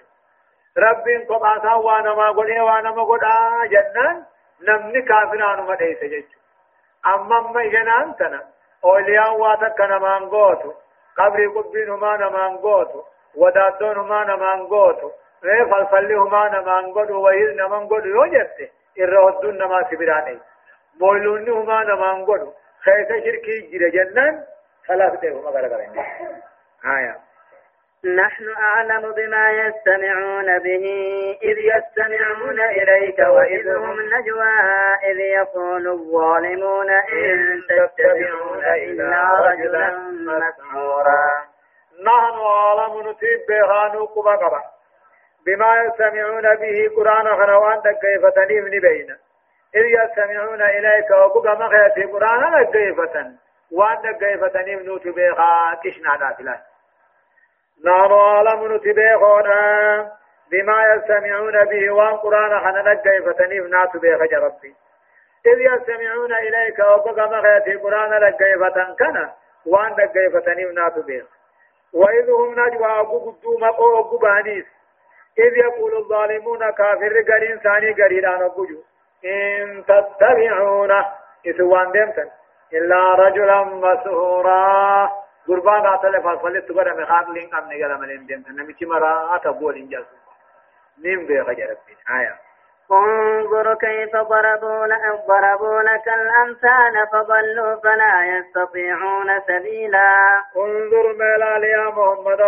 [0.79, 2.91] ربين خباسا وأنا ما قلنا وأنا
[4.61, 6.25] ما نمني كافران ما ديس جيش
[7.07, 8.41] أما ما جنان تنا
[8.85, 10.73] أولياء واتك نمان قوتو
[11.17, 13.03] قبري قبين هما نمان قوتو
[13.37, 15.11] ودادون هما نمان قوتو
[15.43, 20.39] فلفلي هما نمان قوتو وهيل نمان قوتو يوجدت إرهدون نما سبراني
[21.01, 22.53] بولون هما نمان قوتو
[22.85, 24.45] خيسة شركي جرى جنان
[24.87, 26.05] ثلاث ديهم أغرى قرن
[26.85, 27.30] آية
[28.05, 30.85] نحن أعلم بما يستمعون به
[31.43, 34.59] إذ يستمعون إليك وإذ هم نجوى
[35.11, 41.45] إذ يقول الظالمون إن تتبعون إلا رجلا مسحورا.
[42.05, 44.63] نحن أعلم نتيب بها نوقب قبا
[45.47, 49.17] بما يستمعون به قرآن خنوان كيف تنيم بين.
[49.75, 52.99] إذ يستمعون إليك وبقى مخيتي قرآن كيف
[53.73, 56.70] وأن كيف تنيم بها كشنا داتلات
[57.85, 60.13] نحن أعلم نتبيخونا
[60.51, 64.75] بما يستمعون به وان قرآن حننا كيف تنيف ناتو بيخ ربي.
[65.47, 69.33] إذ يستمعون إليك وبقى مغيتي قرآن لك كيف تنكنا
[69.67, 71.25] وان لك كيف تنيف ناتو بيخ.
[71.93, 74.65] وإذ هم نجوى أبو قدوم أبو بانيس
[75.39, 78.67] إذ يقول الظالمون كافر قرين ثاني قريران أبو
[79.25, 80.91] إن تتبعون.
[81.49, 82.29] إثوان دمتن.
[82.73, 85.11] إلا رجلا مسهورا
[85.51, 90.17] قربان راتل فالفلت تقرأ مخاق لين قم نقل ملين ديم نمشي مرا أتبول إن جاسو.
[91.05, 92.35] نيم بيغ جربين آية.
[92.93, 100.11] انظر كيف ضربوا لك ضربوا لك الأمثال فضلوا فلا يستطيعون سبيلا.
[100.57, 102.43] انظر ملال يا محمد.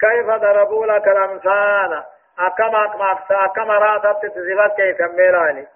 [0.00, 2.02] كيف ضربوا لك الأمثال
[2.38, 5.66] أكما أكما أكما راتت تسيبت كيف ملالي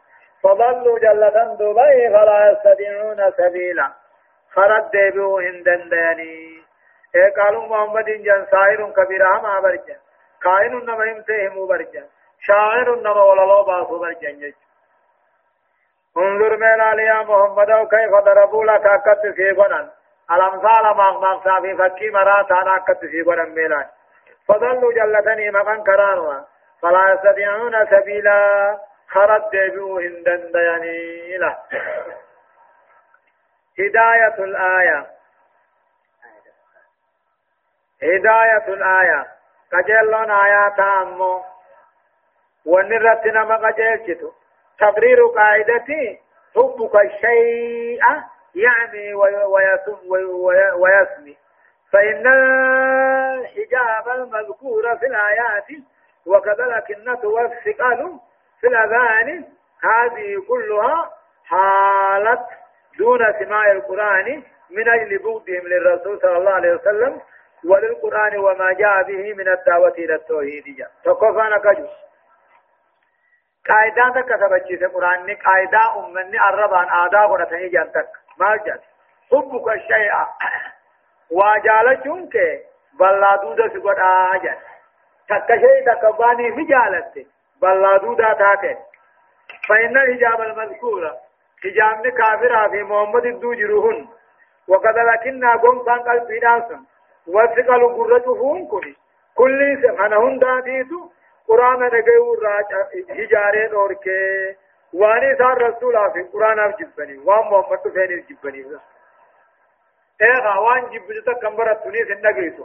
[0.43, 4.06] فضلوا جلة دبي فلا يستطيعون سبيلا.
[4.57, 6.57] خرد ديبو هندن دياني
[7.17, 9.97] اے قالوا محمد جن سائر كبير ما برجا
[10.45, 12.03] كائن نما همته مو برجا
[12.47, 14.53] شاعر نما وللو باسو برجا
[16.17, 19.89] انظر ميلا ليا محمد كيف ضربوا لك اكت سيغنن
[20.31, 23.87] الامثال ما ما في فكي مرات آنا اكت سيغنن ميلا
[24.49, 26.41] فضلوا جلتني مكان كرانوا
[26.83, 28.39] فلا يستطيعون سبيلا
[29.09, 31.57] خرد ديبو هندن دياني له
[33.79, 35.07] هداية الآية
[38.03, 39.27] هداية الآية
[39.73, 41.43] قجلون آيات أمو
[42.67, 44.33] ونرت نما قجلتو
[44.79, 46.21] تقرير قاعدتي
[46.55, 48.01] حبك الشيء
[48.55, 49.15] يعني
[50.75, 51.37] ويسمي
[51.93, 55.67] فإن الحجاب المذكور في الآيات
[56.27, 58.19] وكذلك النت والثقل
[58.61, 59.45] في الأذان
[59.83, 61.11] هذه كلها
[61.45, 62.47] حالة
[62.99, 67.21] دون سماع القرآن من أجل بغضهم للرسول صلى الله عليه وسلم
[67.65, 70.87] وللقرآن وما جاء به من الدعوة إلى التوحيد.
[71.05, 71.87] تقفانا كجو
[73.69, 75.37] قاعدة تكتبت في القرآن.
[75.37, 78.81] قاعدة أمني الربان آداء ونتني جانتك ما جات
[79.33, 80.13] حبك الشيء.
[81.31, 82.61] وجالتون كي
[83.01, 83.99] بلا دودا سقط
[84.35, 84.59] آجات
[85.29, 87.27] تكشي تكباني في جالتي
[87.63, 88.77] بلا دودا تاكي.
[89.69, 91.26] فإن الحجاب المذكورة
[91.67, 94.09] حجامن كافر في محمد الدو جروهن
[94.69, 96.81] وقد لكننا قم كان قلبي ناسا
[97.27, 98.97] وثقل قرتهم كني
[99.35, 101.11] كل سبحانه داتيتو
[101.49, 102.73] قرآن نجيو راج
[103.11, 104.57] هجارين أوركي
[104.93, 108.65] واني صار رسول في قرآن جبني وان محمد فين جبني
[110.23, 112.65] إيه وان جبني كمبرة توني سنجيتو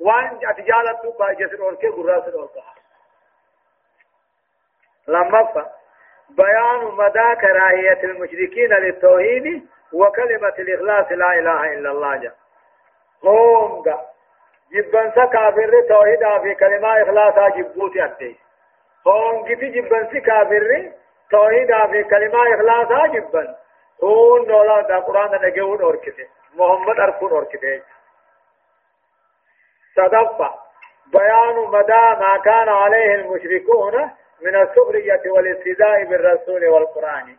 [0.00, 2.62] وان اتجالتو باجسر أوركي قرآن أوركي
[5.08, 5.77] لما فا
[6.30, 12.16] بيان مدى كراهية المشركين للتوحيد وكلمة الإخلاص لا إله إلا الله.
[12.16, 12.32] جا
[13.24, 13.98] هم جا
[14.72, 18.36] جبن كافر توحيد في كلمة إخلاص جبوت أدي
[19.06, 20.92] هم جبي جبن كافر
[21.30, 23.54] توحيد في كلمة إخلاص جبن.
[24.04, 27.82] هون نولا دا قرآن نجون أوركته محمد أركون أوركته
[29.96, 30.54] صدفة.
[31.12, 34.10] بيان مدى ما كان عليه المشركون
[34.40, 37.36] من السخرية والاستهزاء بالرسول والقرآن.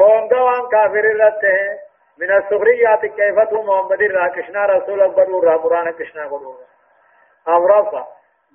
[0.00, 1.78] هون دوان كافر رته.
[2.18, 6.58] من السخرية كيف محمد راكشنا رسول بدور قرآن كشنا بدور.
[7.48, 8.06] أمرفا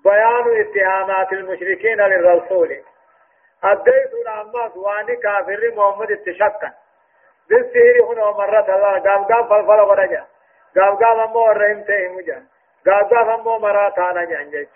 [0.03, 2.81] بيان اتهامات المشركين للرسول.
[3.63, 6.71] أديت الأمات واني كافر محمد اتشكا.
[7.49, 8.99] بالسهر هنا مرة الله.
[8.99, 10.23] قام قام فلفل ورجع.
[10.75, 12.45] قام قام أمو الرحيم تيمو جان
[12.85, 14.67] قام قام أمو مراتانا جان جيش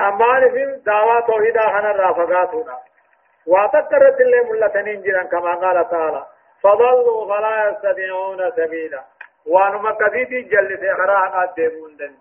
[0.00, 2.78] أمان في دعوة توحيد هنا رافقاتنا
[3.46, 6.26] وتكرت اللي ملتنين جرا كما قال تعالى
[6.62, 9.04] فضلوا فلا يستطيعون سبيلا
[9.46, 12.18] وانما كثيتي جلت اخراها قدمون دند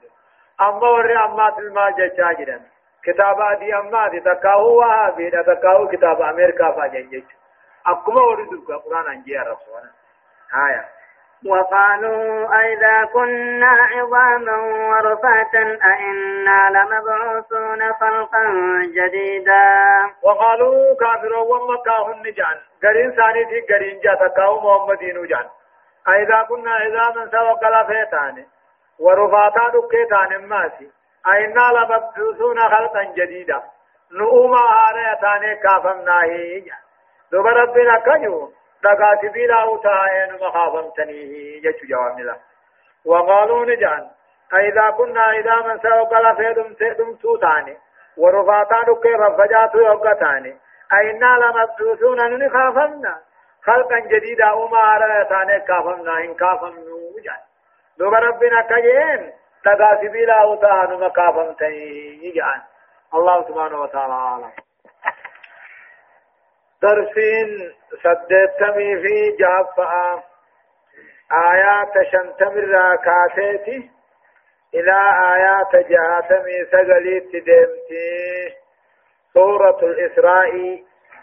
[0.61, 2.61] اما وري اما تلما جچا جرا
[3.03, 7.23] كتابا دي اما دي تكاو وهابي تكاو كتاب أمريكا فاجن
[7.87, 9.91] اكما وري دغ قران انجي رسولنا
[10.67, 10.85] آية
[11.45, 14.57] وقالوا أئذا كنا عظاما
[14.89, 18.45] ورفاتا أئنا لمبعوثون خلقا
[18.97, 19.65] جديدا.
[20.23, 25.45] وقالوا كافروا ومكاه النجان قرين ثاني في قرين جاء تكاو محمدين جان
[26.09, 28.45] أئذا كنا عظاما سوق لفيتان
[28.99, 30.91] ورفاتا دكيتان ماسي.
[31.27, 33.63] أئنا لمبعوثون خلقا جديدا.
[34.11, 36.61] نؤما هاريتان كافمناه
[37.31, 38.49] دوب ربنا كجو
[38.83, 42.37] دقات بلا أوتاين مخافمتنيه يجو جواب الله
[43.05, 44.07] وقالوا نجان
[44.53, 47.77] أئذا كنا عظاما سوق لفيتم تهدم توتاني
[48.17, 50.57] ورفاتا كيف فجاتوا يوقتاني
[50.93, 53.15] أئنا لمبعوثون نخافمنا
[53.63, 57.41] خلقا جديدا وما أرى تاني كافمنا إن كافمنا وجان
[57.97, 59.31] دوب ربنا كجين
[59.65, 62.61] تقاسي بلا وتاهن مكافمتين يجان
[63.13, 64.45] الله سبحانه وتعالى
[66.83, 67.71] درسين
[68.03, 70.23] سدتمي في جافة
[71.31, 73.89] آيات شنتم الراكاتيتي.
[74.75, 74.97] إلى
[75.35, 78.55] آيات جهاتمي سقليت ديمتي.
[79.33, 80.51] سورة الإسراء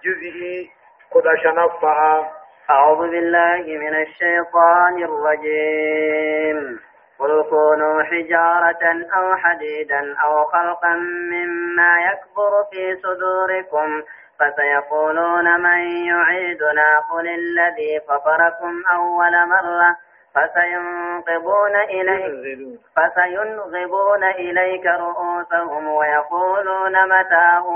[0.05, 0.71] جزئي
[1.13, 2.33] قد شنفها
[2.71, 6.81] أعوذ بالله من الشيطان الرجيم.
[7.19, 8.85] قل كونوا حجارة
[9.17, 10.95] أو حديدا أو خلقا
[11.33, 14.03] مما يكبر في صدوركم
[14.41, 19.97] فسيقولون من يعيدنا قل الذي فطركم أول مرة
[20.35, 27.67] فسينقضون إليك فسينغضون إليك رؤوسهم ويقولون متاه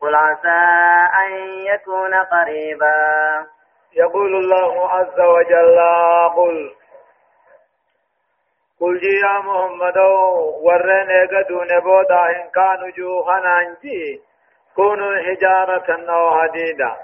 [0.00, 0.62] قل عسى
[1.24, 1.32] أن
[1.66, 3.46] يكون قريبا.
[3.96, 5.78] يقول الله عز وجل
[6.36, 6.70] قل
[8.80, 9.96] قل جي يا محمد
[10.62, 14.20] ورن اغدون بودا ان كانوا جوهنا انجي
[14.76, 16.96] كونوا حجارة أو حديدا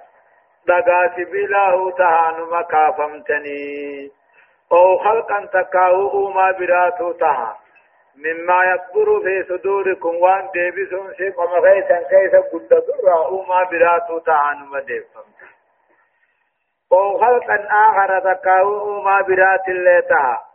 [0.67, 4.11] دغا سبيله تهان مكافمتني
[4.73, 7.55] أو خلقا تكاو ما براتو تهان
[8.17, 14.59] مما يكبر في صدوركم وان ديبسون سي قم غيثا كيف قد در وما براتو تهان
[14.73, 15.29] مدفم
[16.93, 20.49] أو خلقا آخر تكاو ما برات الله تهان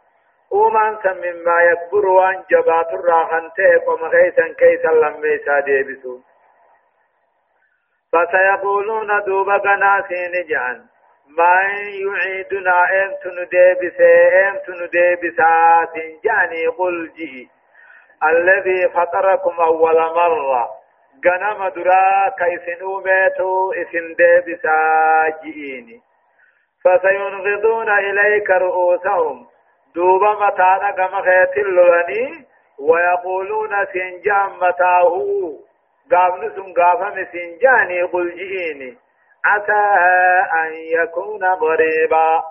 [0.53, 6.13] uumaan san mimmaa yakburu waan jabaaturraa kan ta'e qoma keeysan keeysan lammeeysaa deebisu
[8.13, 10.85] فسيقولون دوبا غناسين جان.
[11.37, 11.61] ما
[12.03, 13.99] يعيدنا انت نديبس
[14.45, 15.93] انت نديبسات
[16.23, 17.49] جاني قل جي.
[18.23, 20.69] الذي فطركم أول مرة.
[21.25, 24.79] غنم درا كيسن اوميتو إسن ديبسا
[25.43, 26.01] جيني
[26.83, 29.47] فسينغضون إليك رؤوسهم.
[29.95, 32.45] دوبا متانا كما خيت اللولني.
[32.79, 35.13] ويقولون سنجان متاه
[36.11, 38.97] قابل سن قافم سنجاني قل جئيني
[39.45, 39.83] عسى
[40.61, 42.43] أن يكون غريبا.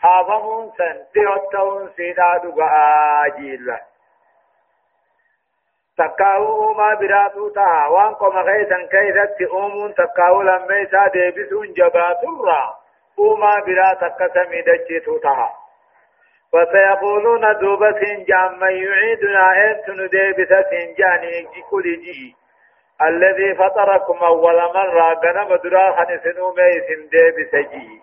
[0.00, 3.80] حافظون سن تيوتون سيداد قاجيلا
[5.98, 7.86] تكاو ما براتو تا.
[7.86, 12.82] وان قم غيثا كيثت أمون تكاو لميسا ديبسون جباتورا.
[13.18, 15.50] وما براتك سميدجتو تها
[16.52, 20.52] فسيقولون دوبة جام يعيدنا أنت نديبة
[20.98, 22.41] جاني كل جي.
[23.00, 28.02] الذي فطركم أول مرة غنم دراخا سنو ميسن ديبة جي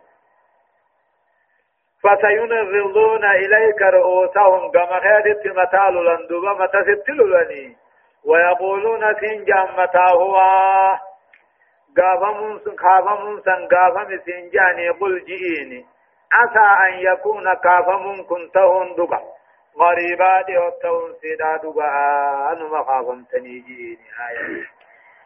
[2.03, 7.77] فسينغضون إليك رؤوسهم كما خيرت متال لندوبة متستل لني
[8.25, 10.35] ويقولون سنجام متى هو؟
[11.99, 15.85] غافم سن خافم سن غافم سنجاني قل جئيني.
[16.31, 19.21] عسى أن يكون كافم كنتهن دقا
[19.77, 21.89] غريبا ديوتهن سيدا دقا
[22.51, 24.78] أنما خافم تنيجيني آية.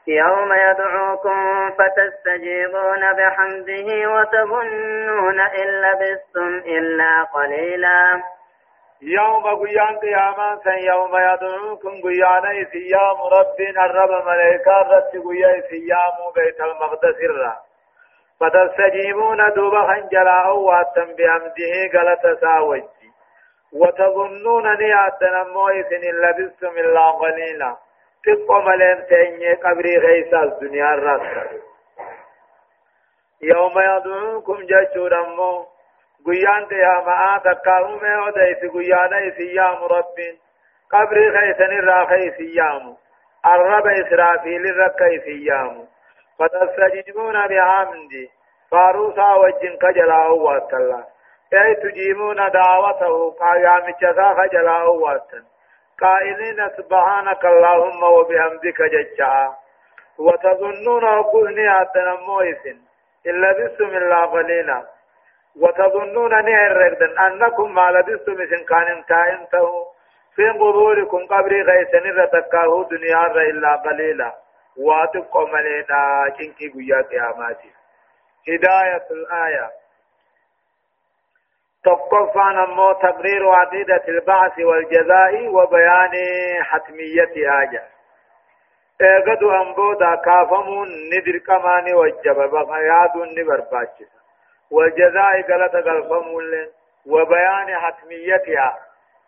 [0.08, 8.24] يوم يدعوكم فتستجيبون بحمده وتظنون إن لبثتم إلا قليلا.
[9.02, 17.18] يوم قيان قياما يوم يدعوكم قيانا سيام ربنا الرب ملائكة رت قيا سيام بيت المقدس
[17.30, 17.62] الرب
[18.40, 22.84] فتستجيبون دوبا خنجلا أواتم بأمده غلط ساوجي.
[23.74, 27.76] وتظنون نياتنا مويسن إن لبستم إلا قليلا.
[28.26, 31.62] تقو ملين تيني قبري غيسا الدنيا الرسل
[33.42, 35.66] يوم يدعوكم ججور أمو
[36.26, 40.18] قيان قياما آتكاهم وديس قيانا يسيام رب.
[40.92, 42.96] قبري غيسن الراخي سيام
[43.46, 45.88] الرب إسرافيل الركي سيام
[46.40, 48.30] فتستجيبون بحمد
[48.72, 51.04] فاروسا وجن كجلا واتلا
[51.54, 55.44] أي تجيبون دعوته قيام جزا خجلا واتن
[56.02, 59.54] قائلين سبحانك اللهم وبحمدك ججا.
[60.20, 62.78] وتظنون قلني عدنا مويسن.
[63.26, 64.84] إلا بسم الله قليلا.
[65.62, 68.88] وتظنون نهر أنكم ما لبستم إن كان
[69.40, 69.86] انتهوا.
[70.36, 72.06] في قبوركم قبر غيثن.
[72.20, 74.34] رتكاه دنيا إلا قليلا.
[74.78, 76.30] واتقوا ملينا.
[76.38, 77.72] كنكي قيا قياماتي.
[78.50, 79.83] هداية الآية.
[81.86, 86.12] تقفان أمو تقرير عقيدة البعث والجزاء وبيان
[86.64, 87.88] حتميتها جاء
[89.02, 94.12] اغدو انبودا كافمون ندر كماني وجب بغياد نبرباچس
[94.72, 96.68] والجزاء غلط غلفمون لن
[97.06, 98.78] وبيان حتميتها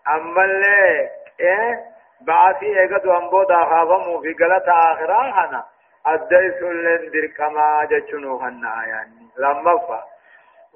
[0.08, 1.80] أما اللي إيه؟
[2.22, 5.64] بعثي اغدو انبودا خافمو في غلط آخرا هنا.
[6.08, 10.04] الديس لن در كما جچنو هنا يعني لما فا.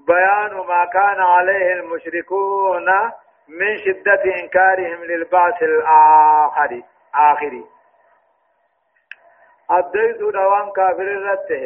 [0.09, 2.87] بيان ما كان عليه المشركون
[3.59, 6.81] من شدة إنكارهم للبعث الآخر
[7.15, 7.63] آخري
[9.71, 11.63] أديسو دوان كافر رته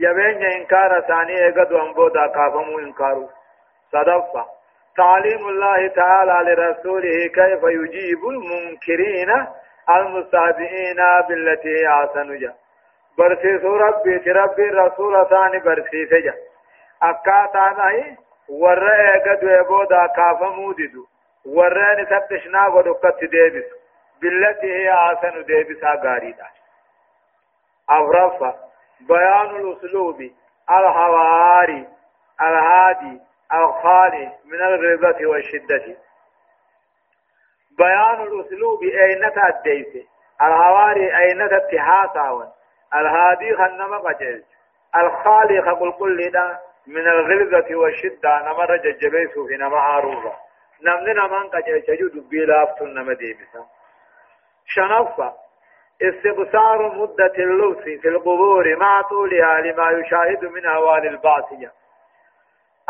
[0.00, 3.28] جبين إنكار ثاني إغد وانبودا كافمو إنكارو
[3.92, 4.44] صدفة.
[4.96, 9.30] تعليم الله تعالى لرسوله كيف يجيب المنكرين
[9.96, 12.52] المستهزئين بالتي أحسن
[13.18, 16.51] برسيس ربي تربي رسول ثاني برسيس جا.
[17.02, 18.16] أكاتا نهي
[18.48, 21.06] ورّا إغد ويبودا كافمو ددو
[21.46, 23.64] ورّا نسبتشنا ودكت ديبس
[24.22, 26.46] بالتي هي أحسن ديبسا غاريدا
[27.90, 28.54] أغرف
[29.00, 30.30] بيان الأسلوب
[30.70, 31.88] الحواري
[32.40, 33.20] الهادي
[33.54, 35.96] الخالي من الغيبة والشدة
[37.78, 40.06] بيان الأسلوب أين تأديت
[40.42, 42.48] الحواري أين تتحاساون
[42.94, 44.44] الهادي خنما قجل
[44.96, 50.32] الخالي خقل كل ده من الغلظة والشدة نمر ججبيس في نما عروضة
[50.82, 53.66] نمنا من قجل شجود بلافتن نما ديبسا.
[54.66, 55.32] شنفة
[56.02, 61.72] استبصار مدة اللبس في القبور مع طولها لما يشاهد من أهوال الباطية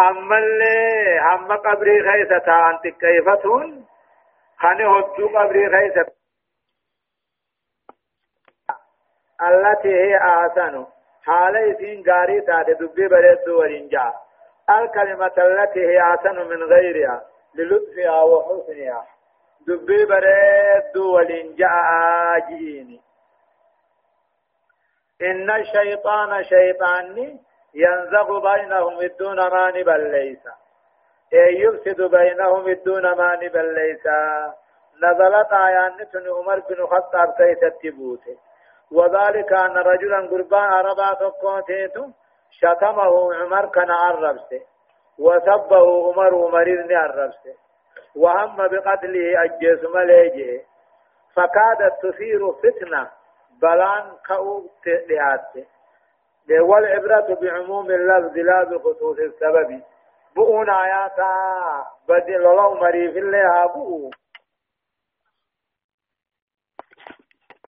[0.00, 3.86] أما اللي هم قبري خيسة أنت كيفتون؟
[4.58, 6.12] خاني هدو قبري خيسة
[9.42, 10.86] التي هي أحسن
[11.26, 14.12] حالي سين غاري تات دبي بريد ورنجا.
[14.70, 19.06] الكلمة التي هي أحسن من غيرها للطفها وحسنها.
[19.66, 23.00] دبي بريد ولين جاء جيني
[25.22, 27.40] إن الشيطان شيطاني
[27.74, 30.46] ينزغ بينهم الدون ما نبل ليس
[31.32, 34.06] أي يفسد بينهم الدون ما نبل ليس
[35.02, 38.24] نزلت آيان نتن عمر بن خطاب سيس التبوت.
[38.92, 41.94] وذلك أن رجلا قربان عربا تقوتيت
[42.50, 44.60] شتمه عمر كان عربسه
[45.18, 47.54] وسبه عمر عمر عربسه
[48.16, 50.62] وهم بقتله أجيس مليجه.
[51.36, 53.10] فكادت تثير فتنة
[53.62, 54.66] بلان كأو
[55.08, 55.66] تهاته
[56.68, 59.82] والعبرة بعموم اللفظ لا بخصوص السبب.
[60.36, 61.32] بؤون آياتا
[62.08, 64.10] بدل الله مريف الله بؤون.